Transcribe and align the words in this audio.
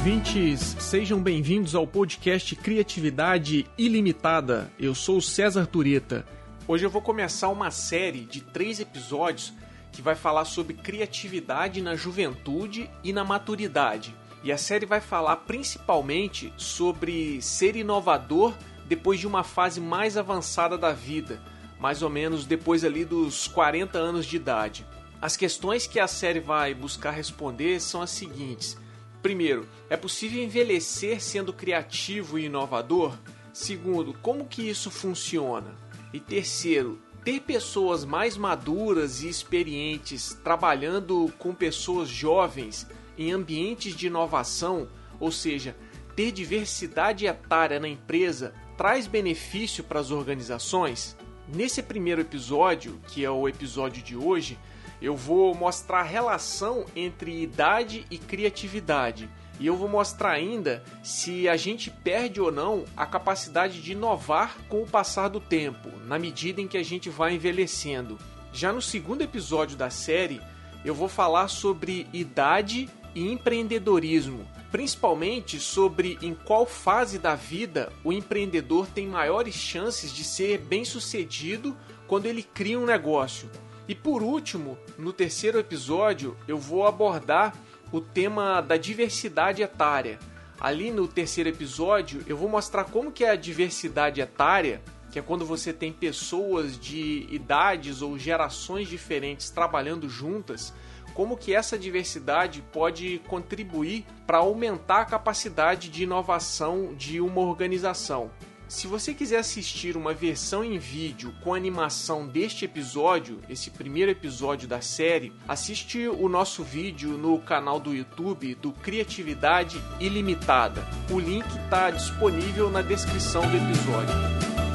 ouvintes, 0.00 0.76
sejam 0.78 1.22
bem-vindos 1.22 1.74
ao 1.74 1.86
podcast 1.86 2.56
Criatividade 2.56 3.66
Ilimitada. 3.76 4.72
Eu 4.78 4.94
sou 4.94 5.18
o 5.18 5.22
César 5.22 5.66
Tureta. 5.66 6.24
Hoje 6.66 6.86
eu 6.86 6.90
vou 6.90 7.02
começar 7.02 7.50
uma 7.50 7.70
série 7.70 8.20
de 8.20 8.40
três 8.40 8.80
episódios 8.80 9.52
que 9.92 10.00
vai 10.00 10.14
falar 10.14 10.46
sobre 10.46 10.72
criatividade 10.72 11.82
na 11.82 11.96
juventude 11.96 12.88
e 13.04 13.12
na 13.12 13.24
maturidade. 13.24 14.16
E 14.42 14.50
a 14.50 14.56
série 14.56 14.86
vai 14.86 15.02
falar 15.02 15.36
principalmente 15.36 16.50
sobre 16.56 17.42
ser 17.42 17.76
inovador 17.76 18.54
depois 18.88 19.20
de 19.20 19.26
uma 19.26 19.44
fase 19.44 19.82
mais 19.82 20.16
avançada 20.16 20.78
da 20.78 20.92
vida, 20.92 21.42
mais 21.78 22.00
ou 22.00 22.08
menos 22.08 22.46
depois 22.46 22.86
ali 22.86 23.04
dos 23.04 23.46
40 23.48 23.98
anos 23.98 24.24
de 24.24 24.36
idade. 24.36 24.86
As 25.20 25.36
questões 25.36 25.86
que 25.86 26.00
a 26.00 26.08
série 26.08 26.40
vai 26.40 26.72
buscar 26.72 27.10
responder 27.10 27.78
são 27.80 28.00
as 28.00 28.08
seguintes: 28.08 28.78
Primeiro, 29.22 29.68
é 29.88 29.96
possível 29.96 30.42
envelhecer 30.42 31.20
sendo 31.20 31.52
criativo 31.52 32.38
e 32.38 32.46
inovador? 32.46 33.18
Segundo, 33.52 34.14
como 34.14 34.46
que 34.46 34.68
isso 34.68 34.90
funciona? 34.90 35.74
E 36.12 36.18
terceiro, 36.18 36.98
ter 37.24 37.40
pessoas 37.40 38.04
mais 38.04 38.36
maduras 38.36 39.22
e 39.22 39.28
experientes 39.28 40.38
trabalhando 40.42 41.30
com 41.38 41.54
pessoas 41.54 42.08
jovens 42.08 42.86
em 43.18 43.32
ambientes 43.32 43.94
de 43.94 44.06
inovação, 44.06 44.88
ou 45.18 45.30
seja, 45.30 45.76
ter 46.16 46.32
diversidade 46.32 47.26
etária 47.26 47.78
na 47.78 47.88
empresa, 47.88 48.54
traz 48.76 49.06
benefício 49.06 49.84
para 49.84 50.00
as 50.00 50.10
organizações? 50.10 51.14
Nesse 51.46 51.82
primeiro 51.82 52.22
episódio, 52.22 52.98
que 53.08 53.24
é 53.24 53.30
o 53.30 53.46
episódio 53.46 54.02
de 54.02 54.16
hoje, 54.16 54.58
eu 55.00 55.16
vou 55.16 55.54
mostrar 55.54 56.00
a 56.00 56.04
relação 56.04 56.84
entre 56.94 57.42
idade 57.42 58.06
e 58.10 58.18
criatividade. 58.18 59.28
E 59.58 59.66
eu 59.66 59.76
vou 59.76 59.88
mostrar 59.88 60.30
ainda 60.30 60.82
se 61.02 61.48
a 61.48 61.56
gente 61.56 61.90
perde 61.90 62.40
ou 62.40 62.50
não 62.50 62.84
a 62.96 63.04
capacidade 63.04 63.82
de 63.82 63.92
inovar 63.92 64.56
com 64.68 64.82
o 64.82 64.86
passar 64.86 65.28
do 65.28 65.40
tempo, 65.40 65.90
na 66.06 66.18
medida 66.18 66.60
em 66.60 66.68
que 66.68 66.78
a 66.78 66.82
gente 66.82 67.10
vai 67.10 67.34
envelhecendo. 67.34 68.18
Já 68.52 68.72
no 68.72 68.80
segundo 68.80 69.22
episódio 69.22 69.76
da 69.76 69.90
série, 69.90 70.40
eu 70.84 70.94
vou 70.94 71.08
falar 71.08 71.48
sobre 71.48 72.06
idade 72.12 72.88
e 73.14 73.30
empreendedorismo, 73.30 74.46
principalmente 74.70 75.60
sobre 75.60 76.18
em 76.22 76.34
qual 76.34 76.64
fase 76.64 77.18
da 77.18 77.34
vida 77.34 77.92
o 78.02 78.12
empreendedor 78.12 78.86
tem 78.86 79.06
maiores 79.06 79.54
chances 79.54 80.12
de 80.12 80.24
ser 80.24 80.58
bem-sucedido 80.58 81.76
quando 82.06 82.26
ele 82.26 82.42
cria 82.42 82.78
um 82.78 82.86
negócio. 82.86 83.50
E 83.90 83.94
por 83.96 84.22
último, 84.22 84.78
no 84.96 85.12
terceiro 85.12 85.58
episódio, 85.58 86.36
eu 86.46 86.56
vou 86.56 86.86
abordar 86.86 87.56
o 87.90 88.00
tema 88.00 88.60
da 88.60 88.76
diversidade 88.76 89.62
etária. 89.62 90.16
Ali 90.60 90.92
no 90.92 91.08
terceiro 91.08 91.50
episódio, 91.50 92.22
eu 92.28 92.36
vou 92.36 92.48
mostrar 92.48 92.84
como 92.84 93.10
que 93.10 93.24
é 93.24 93.30
a 93.30 93.34
diversidade 93.34 94.20
etária, 94.20 94.80
que 95.10 95.18
é 95.18 95.22
quando 95.22 95.44
você 95.44 95.72
tem 95.72 95.92
pessoas 95.92 96.78
de 96.78 97.26
idades 97.32 98.00
ou 98.00 98.16
gerações 98.16 98.88
diferentes 98.88 99.50
trabalhando 99.50 100.08
juntas, 100.08 100.72
como 101.12 101.36
que 101.36 101.52
essa 101.52 101.76
diversidade 101.76 102.62
pode 102.72 103.20
contribuir 103.26 104.06
para 104.24 104.38
aumentar 104.38 105.00
a 105.00 105.04
capacidade 105.04 105.88
de 105.88 106.04
inovação 106.04 106.94
de 106.94 107.20
uma 107.20 107.40
organização. 107.40 108.30
Se 108.70 108.86
você 108.86 109.12
quiser 109.12 109.38
assistir 109.38 109.96
uma 109.96 110.14
versão 110.14 110.62
em 110.62 110.78
vídeo 110.78 111.34
com 111.42 111.52
animação 111.52 112.24
deste 112.24 112.64
episódio, 112.64 113.40
esse 113.48 113.68
primeiro 113.68 114.12
episódio 114.12 114.68
da 114.68 114.80
série, 114.80 115.32
assiste 115.48 116.06
o 116.06 116.28
nosso 116.28 116.62
vídeo 116.62 117.18
no 117.18 117.36
canal 117.40 117.80
do 117.80 117.92
YouTube 117.92 118.54
do 118.54 118.70
Criatividade 118.70 119.82
Ilimitada. 119.98 120.86
O 121.10 121.18
link 121.18 121.44
está 121.48 121.90
disponível 121.90 122.70
na 122.70 122.80
descrição 122.80 123.42
do 123.42 123.56
episódio. 123.56 124.69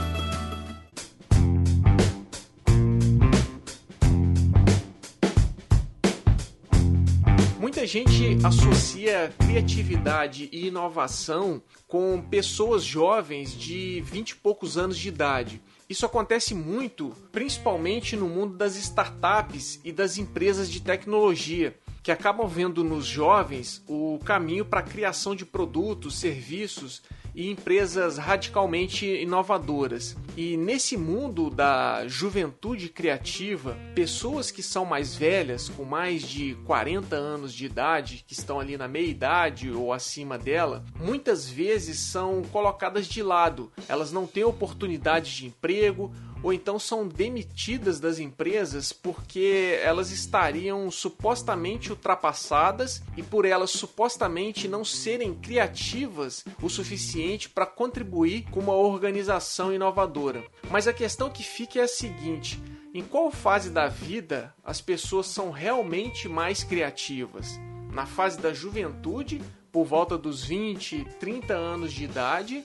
Muita 7.85 8.00
gente 8.00 8.44
associa 8.44 9.31
criatividade 9.38 10.50
e 10.51 10.66
inovação 10.66 11.62
com 11.88 12.19
pessoas 12.19 12.84
jovens 12.84 13.56
de 13.56 14.01
20 14.01 14.31
e 14.31 14.35
poucos 14.38 14.75
anos 14.75 14.97
de 14.97 15.07
idade. 15.07 15.62
Isso 15.88 16.03
acontece 16.03 16.56
muito, 16.56 17.16
principalmente 17.31 18.16
no 18.16 18.28
mundo 18.28 18.57
das 18.57 18.75
startups 18.75 19.79
e 19.84 19.91
das 19.91 20.18
empresas 20.18 20.68
de 20.68 20.81
tecnologia, 20.81 21.78
que 22.01 22.12
acabam 22.12 22.47
vendo 22.47 22.84
nos 22.84 23.06
jovens 23.06 23.84
o 23.88 24.17
caminho 24.25 24.66
para 24.66 24.79
a 24.79 24.84
criação 24.84 25.35
de 25.35 25.46
produtos, 25.46 26.16
serviços 26.16 27.03
e 27.35 27.51
empresas 27.51 28.18
radicalmente 28.18 29.06
inovadoras. 29.06 30.16
E 30.38 30.56
nesse 30.57 30.96
mundo 30.96 31.50
da 31.50 32.07
juventude 32.07 32.90
criativa, 32.90 33.78
pessoas 33.94 34.50
que 34.50 34.63
são 34.63 34.85
mais 34.85 35.16
velhas, 35.16 35.69
com 35.69 35.84
mais 35.84 36.22
de 36.23 36.56
40 36.66 37.16
anos 37.16 37.53
de 37.53 37.66
idade, 37.66 38.23
que 38.25 38.34
estão 38.34 38.59
ali 38.59 38.78
na 38.78 38.88
meia 38.88 39.07
idade 39.07 39.72
ou 39.72 39.91
acima 39.91 40.38
dela, 40.38 40.84
muitas 41.00 41.47
vezes 41.47 42.00
são 42.00 42.41
colocadas 42.51 43.07
de 43.07 43.22
lado. 43.22 43.72
Elas 43.88 44.12
não 44.12 44.25
têm 44.25 44.44
oportunidade 44.44 45.35
de 45.35 45.46
emprego 45.47 46.12
ou 46.45 46.53
então 46.53 46.78
são 46.78 47.07
demitidas 47.07 48.00
das 48.00 48.19
empresas 48.19 48.94
porque 48.94 49.79
elas 49.81 50.11
estariam 50.11 50.91
supostamente 50.91 51.89
ultrapassadas 51.89 53.01
e 53.17 53.23
por 53.23 53.45
elas 53.45 53.72
supostamente 53.72 54.67
não 54.67 54.85
serem 54.85 55.34
criativas 55.34 56.45
o 56.61 56.69
suficiente 56.69 57.50
para 57.50 57.66
contribuir 57.66 58.45
com 58.51 58.59
uma 58.59 58.75
organização 58.75 59.73
inovadora. 59.73 60.44
Mas 60.69 60.88
a 60.88 60.94
questão 60.94 61.31
que 61.31 61.41
fica 61.41 61.79
é 61.79 61.81
a 61.81 61.88
seguinte: 61.88 62.61
em 62.94 63.01
qual 63.01 63.31
fase 63.31 63.72
da 63.72 63.88
vida 63.88 64.53
as 64.63 64.79
pessoas 64.79 65.25
são 65.25 65.50
realmente 65.50 66.29
mais 66.29 66.63
criativas? 66.63 67.59
Na 67.91 68.05
fase 68.05 68.39
da 68.39 68.53
juventude, 68.53 69.41
por 69.72 69.84
volta 69.84 70.16
dos 70.16 70.44
20, 70.44 71.05
30 71.19 71.55
anos 71.55 71.91
de 71.91 72.03
idade, 72.03 72.63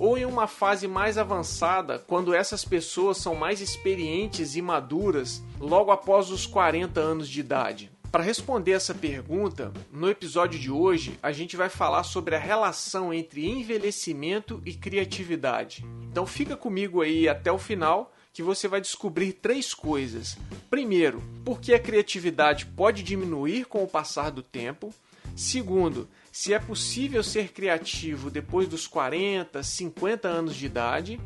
ou 0.00 0.16
em 0.16 0.24
uma 0.24 0.46
fase 0.46 0.88
mais 0.88 1.18
avançada, 1.18 1.98
quando 1.98 2.32
essas 2.32 2.64
pessoas 2.64 3.18
são 3.18 3.34
mais 3.34 3.60
experientes 3.60 4.56
e 4.56 4.62
maduras, 4.62 5.42
logo 5.60 5.90
após 5.90 6.30
os 6.30 6.46
40 6.46 6.98
anos 6.98 7.28
de 7.28 7.38
idade? 7.38 7.92
Para 8.10 8.24
responder 8.24 8.72
essa 8.72 8.94
pergunta, 8.94 9.70
no 9.92 10.08
episódio 10.08 10.58
de 10.58 10.70
hoje 10.70 11.18
a 11.22 11.32
gente 11.32 11.54
vai 11.54 11.68
falar 11.68 12.02
sobre 12.02 12.34
a 12.34 12.38
relação 12.38 13.12
entre 13.12 13.46
envelhecimento 13.46 14.62
e 14.64 14.72
criatividade. 14.72 15.84
Então 16.10 16.26
fica 16.26 16.56
comigo 16.56 17.02
aí 17.02 17.28
até 17.28 17.52
o 17.52 17.58
final 17.58 18.10
que 18.32 18.42
você 18.42 18.66
vai 18.66 18.80
descobrir 18.80 19.34
três 19.34 19.74
coisas. 19.74 20.38
Primeiro, 20.70 21.22
por 21.44 21.60
que 21.60 21.74
a 21.74 21.78
criatividade 21.78 22.64
pode 22.64 23.02
diminuir 23.02 23.66
com 23.66 23.84
o 23.84 23.88
passar 23.88 24.30
do 24.30 24.42
tempo. 24.42 24.94
Segundo, 25.36 26.08
se 26.30 26.54
é 26.54 26.58
possível 26.58 27.22
ser 27.22 27.52
criativo 27.52 28.30
depois 28.30 28.68
dos 28.68 28.86
40, 28.86 29.62
50 29.62 30.28
anos 30.28 30.54
de 30.54 30.66
idade. 30.66 31.20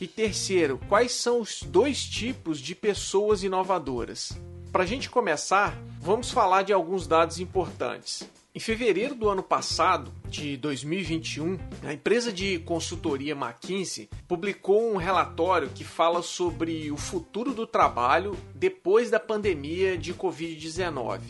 E 0.00 0.06
terceiro, 0.06 0.80
quais 0.88 1.12
são 1.12 1.40
os 1.40 1.62
dois 1.62 2.04
tipos 2.04 2.58
de 2.58 2.74
pessoas 2.74 3.42
inovadoras? 3.42 4.32
Para 4.72 4.84
a 4.84 4.86
gente 4.86 5.10
começar, 5.10 5.76
vamos 6.00 6.30
falar 6.30 6.62
de 6.62 6.72
alguns 6.72 7.06
dados 7.06 7.38
importantes. 7.40 8.28
Em 8.52 8.58
fevereiro 8.58 9.14
do 9.14 9.28
ano 9.28 9.44
passado, 9.44 10.12
de 10.28 10.56
2021, 10.56 11.56
a 11.84 11.92
empresa 11.92 12.32
de 12.32 12.58
consultoria 12.58 13.32
McKinsey 13.32 14.08
publicou 14.26 14.92
um 14.92 14.96
relatório 14.96 15.68
que 15.68 15.84
fala 15.84 16.20
sobre 16.20 16.90
o 16.90 16.96
futuro 16.96 17.54
do 17.54 17.64
trabalho 17.64 18.36
depois 18.54 19.08
da 19.08 19.20
pandemia 19.20 19.96
de 19.96 20.12
Covid-19. 20.12 21.20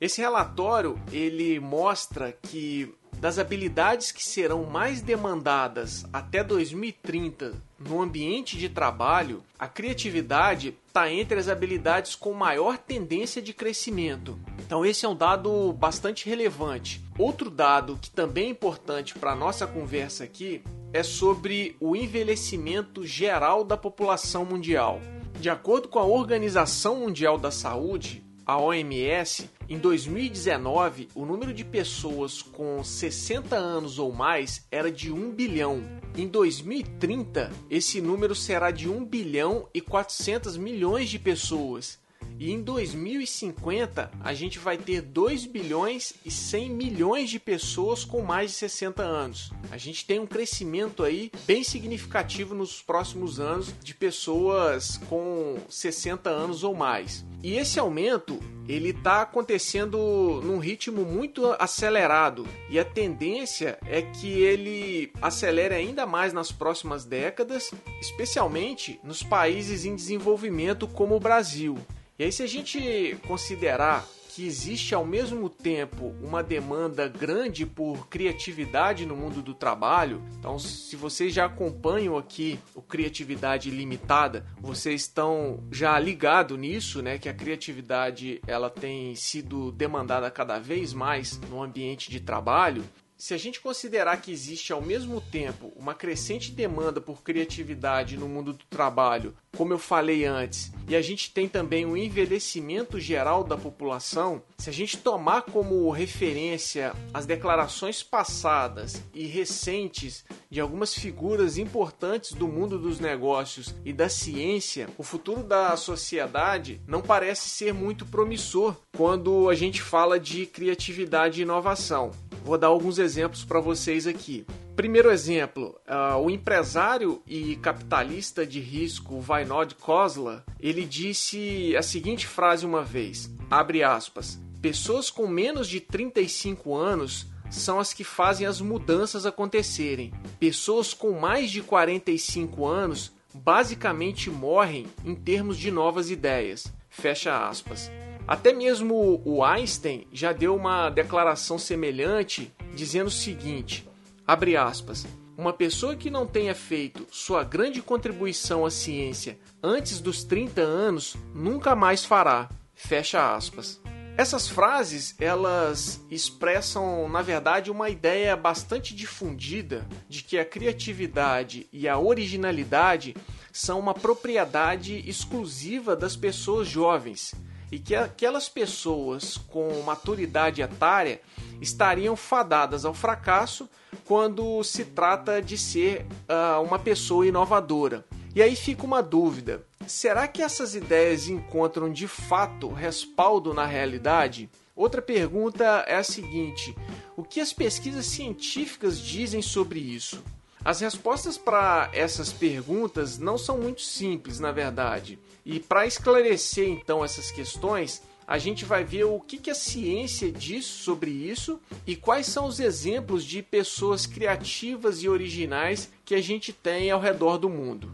Esse 0.00 0.22
relatório 0.22 0.98
ele 1.12 1.60
mostra 1.60 2.32
que 2.32 2.94
das 3.18 3.38
habilidades 3.38 4.10
que 4.10 4.24
serão 4.24 4.64
mais 4.64 5.02
demandadas 5.02 6.06
até 6.10 6.42
2030 6.42 7.52
no 7.78 8.00
ambiente 8.00 8.56
de 8.56 8.70
trabalho, 8.70 9.42
a 9.58 9.68
criatividade 9.68 10.74
está 10.86 11.12
entre 11.12 11.38
as 11.38 11.48
habilidades 11.48 12.14
com 12.14 12.32
maior 12.32 12.78
tendência 12.78 13.42
de 13.42 13.52
crescimento. 13.52 14.38
Então, 14.58 14.86
esse 14.86 15.04
é 15.04 15.08
um 15.08 15.14
dado 15.14 15.70
bastante 15.74 16.26
relevante. 16.26 17.02
Outro 17.18 17.50
dado 17.50 17.98
que 18.00 18.10
também 18.10 18.46
é 18.46 18.50
importante 18.50 19.18
para 19.18 19.32
a 19.32 19.36
nossa 19.36 19.66
conversa 19.66 20.24
aqui 20.24 20.62
é 20.94 21.02
sobre 21.02 21.76
o 21.78 21.94
envelhecimento 21.94 23.06
geral 23.06 23.64
da 23.64 23.76
população 23.76 24.46
mundial. 24.46 24.98
De 25.38 25.50
acordo 25.50 25.88
com 25.88 25.98
a 25.98 26.04
Organização 26.04 27.00
Mundial 27.00 27.38
da 27.38 27.50
Saúde, 27.50 28.24
a 28.50 28.58
OMS, 28.58 29.48
em 29.68 29.78
2019, 29.78 31.06
o 31.14 31.24
número 31.24 31.54
de 31.54 31.64
pessoas 31.64 32.42
com 32.42 32.82
60 32.82 33.54
anos 33.54 33.96
ou 33.96 34.12
mais 34.12 34.66
era 34.72 34.90
de 34.90 35.12
1 35.12 35.30
bilhão. 35.30 35.80
Em 36.16 36.26
2030, 36.26 37.48
esse 37.70 38.00
número 38.00 38.34
será 38.34 38.72
de 38.72 38.88
1 38.88 39.04
bilhão 39.04 39.68
e 39.72 39.80
400 39.80 40.56
milhões 40.56 41.08
de 41.08 41.16
pessoas. 41.16 42.00
E 42.40 42.50
em 42.52 42.62
2050 42.62 44.10
a 44.18 44.32
gente 44.32 44.58
vai 44.58 44.78
ter 44.78 45.02
2 45.02 45.44
bilhões 45.44 46.14
e 46.24 46.30
100 46.30 46.70
milhões 46.70 47.28
de 47.28 47.38
pessoas 47.38 48.02
com 48.02 48.22
mais 48.22 48.52
de 48.52 48.56
60 48.56 49.02
anos. 49.02 49.52
A 49.70 49.76
gente 49.76 50.06
tem 50.06 50.18
um 50.18 50.26
crescimento 50.26 51.02
aí 51.04 51.30
bem 51.46 51.62
significativo 51.62 52.54
nos 52.54 52.80
próximos 52.80 53.38
anos 53.38 53.74
de 53.84 53.94
pessoas 53.94 54.96
com 55.06 55.58
60 55.68 56.30
anos 56.30 56.64
ou 56.64 56.74
mais. 56.74 57.26
E 57.42 57.58
esse 57.58 57.78
aumento 57.78 58.40
ele 58.66 58.88
está 58.88 59.20
acontecendo 59.20 60.40
num 60.42 60.58
ritmo 60.58 61.04
muito 61.04 61.44
acelerado 61.58 62.46
e 62.70 62.78
a 62.78 62.84
tendência 62.86 63.78
é 63.84 64.00
que 64.00 64.28
ele 64.28 65.12
acelere 65.20 65.74
ainda 65.74 66.06
mais 66.06 66.32
nas 66.32 66.50
próximas 66.50 67.04
décadas, 67.04 67.70
especialmente 68.00 68.98
nos 69.04 69.22
países 69.22 69.84
em 69.84 69.94
desenvolvimento 69.94 70.88
como 70.88 71.14
o 71.14 71.20
Brasil. 71.20 71.76
E 72.20 72.24
aí, 72.24 72.30
se 72.30 72.42
a 72.42 72.46
gente 72.46 73.16
considerar 73.26 74.06
que 74.28 74.46
existe 74.46 74.94
ao 74.94 75.06
mesmo 75.06 75.48
tempo 75.48 76.14
uma 76.20 76.42
demanda 76.42 77.08
grande 77.08 77.64
por 77.64 78.08
criatividade 78.08 79.06
no 79.06 79.16
mundo 79.16 79.40
do 79.40 79.54
trabalho. 79.54 80.22
Então, 80.38 80.58
se 80.58 80.96
vocês 80.96 81.32
já 81.32 81.46
acompanham 81.46 82.18
aqui 82.18 82.60
o 82.74 82.82
Criatividade 82.82 83.70
Limitada, 83.70 84.44
vocês 84.60 85.00
estão 85.00 85.66
já 85.72 85.98
ligados 85.98 86.58
nisso, 86.58 87.00
né? 87.00 87.18
Que 87.18 87.28
a 87.28 87.34
criatividade 87.34 88.42
ela 88.46 88.68
tem 88.68 89.14
sido 89.14 89.72
demandada 89.72 90.30
cada 90.30 90.58
vez 90.58 90.92
mais 90.92 91.40
no 91.48 91.62
ambiente 91.62 92.10
de 92.10 92.20
trabalho 92.20 92.84
se 93.20 93.34
a 93.34 93.36
gente 93.36 93.60
considerar 93.60 94.16
que 94.16 94.32
existe 94.32 94.72
ao 94.72 94.80
mesmo 94.80 95.20
tempo 95.20 95.70
uma 95.76 95.94
crescente 95.94 96.52
demanda 96.52 97.02
por 97.02 97.22
criatividade 97.22 98.16
no 98.16 98.26
mundo 98.26 98.54
do 98.54 98.64
trabalho, 98.64 99.36
como 99.60 99.74
eu 99.74 99.78
falei 99.78 100.24
antes, 100.24 100.72
e 100.88 100.96
a 100.96 101.02
gente 101.02 101.34
tem 101.34 101.46
também 101.46 101.84
o 101.84 101.90
um 101.90 101.96
envelhecimento 101.96 102.98
geral 102.98 103.44
da 103.44 103.58
população, 103.58 104.42
se 104.56 104.70
a 104.70 104.72
gente 104.72 104.96
tomar 104.96 105.42
como 105.42 105.90
referência 105.90 106.94
as 107.12 107.26
declarações 107.26 108.02
passadas 108.02 109.02
e 109.12 109.26
recentes 109.26 110.24
de 110.48 110.62
algumas 110.62 110.94
figuras 110.94 111.58
importantes 111.58 112.32
do 112.32 112.48
mundo 112.48 112.78
dos 112.78 113.00
negócios 113.00 113.74
e 113.84 113.92
da 113.92 114.08
ciência, 114.08 114.88
o 114.96 115.02
futuro 115.02 115.42
da 115.42 115.76
sociedade 115.76 116.80
não 116.86 117.02
parece 117.02 117.50
ser 117.50 117.74
muito 117.74 118.06
promissor 118.06 118.74
quando 118.96 119.50
a 119.50 119.54
gente 119.54 119.82
fala 119.82 120.18
de 120.18 120.46
criatividade 120.46 121.38
e 121.38 121.42
inovação. 121.42 122.12
Vou 122.42 122.56
dar 122.56 122.68
alguns 122.68 122.98
exemplos 122.98 123.44
para 123.44 123.60
vocês 123.60 124.06
aqui. 124.06 124.46
Primeiro 124.76 125.10
exemplo, 125.10 125.78
uh, 125.86 126.16
o 126.18 126.30
empresário 126.30 127.22
e 127.26 127.56
capitalista 127.56 128.46
de 128.46 128.60
risco 128.60 129.20
Vainod 129.20 129.74
Kozla, 129.74 130.44
ele 130.58 130.84
disse 130.84 131.76
a 131.76 131.82
seguinte 131.82 132.26
frase 132.26 132.64
uma 132.64 132.82
vez, 132.82 133.30
abre 133.50 133.82
aspas, 133.82 134.40
pessoas 134.62 135.10
com 135.10 135.26
menos 135.26 135.68
de 135.68 135.80
35 135.80 136.74
anos 136.74 137.26
são 137.50 137.80
as 137.80 137.92
que 137.92 138.04
fazem 138.04 138.46
as 138.46 138.60
mudanças 138.60 139.26
acontecerem. 139.26 140.12
Pessoas 140.38 140.94
com 140.94 141.18
mais 141.18 141.50
de 141.50 141.60
45 141.60 142.64
anos 142.64 143.12
basicamente 143.34 144.30
morrem 144.30 144.86
em 145.04 145.14
termos 145.14 145.58
de 145.58 145.70
novas 145.70 146.10
ideias. 146.10 146.72
Fecha 146.88 147.48
aspas. 147.48 147.90
Até 148.26 148.52
mesmo 148.52 149.20
o 149.24 149.42
Einstein 149.44 150.06
já 150.12 150.32
deu 150.32 150.54
uma 150.54 150.88
declaração 150.90 151.58
semelhante, 151.58 152.52
dizendo 152.74 153.08
o 153.08 153.10
seguinte: 153.10 153.88
abre 154.30 154.56
aspas. 154.56 155.08
Uma 155.36 155.52
pessoa 155.52 155.96
que 155.96 156.08
não 156.08 156.24
tenha 156.24 156.54
feito 156.54 157.04
sua 157.10 157.42
grande 157.42 157.82
contribuição 157.82 158.64
à 158.64 158.70
ciência 158.70 159.36
antes 159.60 160.00
dos 160.00 160.22
30 160.22 160.60
anos 160.60 161.16
nunca 161.34 161.74
mais 161.74 162.04
fará. 162.04 162.48
Fecha 162.72 163.34
aspas. 163.34 163.80
Essas 164.16 164.46
frases, 164.46 165.16
elas 165.18 166.00
expressam, 166.08 167.08
na 167.08 167.22
verdade, 167.22 167.72
uma 167.72 167.90
ideia 167.90 168.36
bastante 168.36 168.94
difundida 168.94 169.84
de 170.08 170.22
que 170.22 170.38
a 170.38 170.44
criatividade 170.44 171.66
e 171.72 171.88
a 171.88 171.98
originalidade 171.98 173.16
são 173.52 173.80
uma 173.80 173.94
propriedade 173.94 175.02
exclusiva 175.08 175.96
das 175.96 176.14
pessoas 176.14 176.68
jovens 176.68 177.34
e 177.70 177.78
que 177.78 177.94
aquelas 177.94 178.48
pessoas 178.48 179.36
com 179.36 179.82
maturidade 179.82 180.60
etária 180.60 181.20
estariam 181.60 182.16
fadadas 182.16 182.84
ao 182.84 182.94
fracasso 182.94 183.68
quando 184.04 184.62
se 184.64 184.84
trata 184.84 185.40
de 185.40 185.56
ser 185.56 186.06
uh, 186.28 186.62
uma 186.62 186.78
pessoa 186.78 187.26
inovadora. 187.26 188.04
E 188.34 188.42
aí 188.42 188.54
fica 188.56 188.84
uma 188.84 189.02
dúvida: 189.02 189.64
será 189.86 190.26
que 190.26 190.42
essas 190.42 190.74
ideias 190.74 191.28
encontram 191.28 191.92
de 191.92 192.06
fato 192.06 192.72
respaldo 192.72 193.52
na 193.52 193.66
realidade? 193.66 194.48
Outra 194.74 195.02
pergunta 195.02 195.84
é 195.86 195.96
a 195.96 196.04
seguinte: 196.04 196.74
o 197.16 197.22
que 197.22 197.40
as 197.40 197.52
pesquisas 197.52 198.06
científicas 198.06 198.98
dizem 198.98 199.42
sobre 199.42 199.78
isso? 199.78 200.22
As 200.64 200.80
respostas 200.80 201.38
para 201.38 201.90
essas 201.92 202.32
perguntas 202.32 203.18
não 203.18 203.38
são 203.38 203.58
muito 203.58 203.80
simples, 203.80 204.38
na 204.38 204.52
verdade. 204.52 205.18
E 205.52 205.58
para 205.58 205.84
esclarecer 205.84 206.68
então 206.68 207.04
essas 207.04 207.32
questões, 207.32 208.00
a 208.24 208.38
gente 208.38 208.64
vai 208.64 208.84
ver 208.84 209.02
o 209.02 209.18
que, 209.18 209.36
que 209.36 209.50
a 209.50 209.54
ciência 209.54 210.30
diz 210.30 210.64
sobre 210.64 211.10
isso 211.10 211.60
e 211.84 211.96
quais 211.96 212.26
são 212.26 212.46
os 212.46 212.60
exemplos 212.60 213.24
de 213.24 213.42
pessoas 213.42 214.06
criativas 214.06 215.02
e 215.02 215.08
originais 215.08 215.90
que 216.04 216.14
a 216.14 216.22
gente 216.22 216.52
tem 216.52 216.88
ao 216.88 217.00
redor 217.00 217.36
do 217.36 217.50
mundo. 217.50 217.90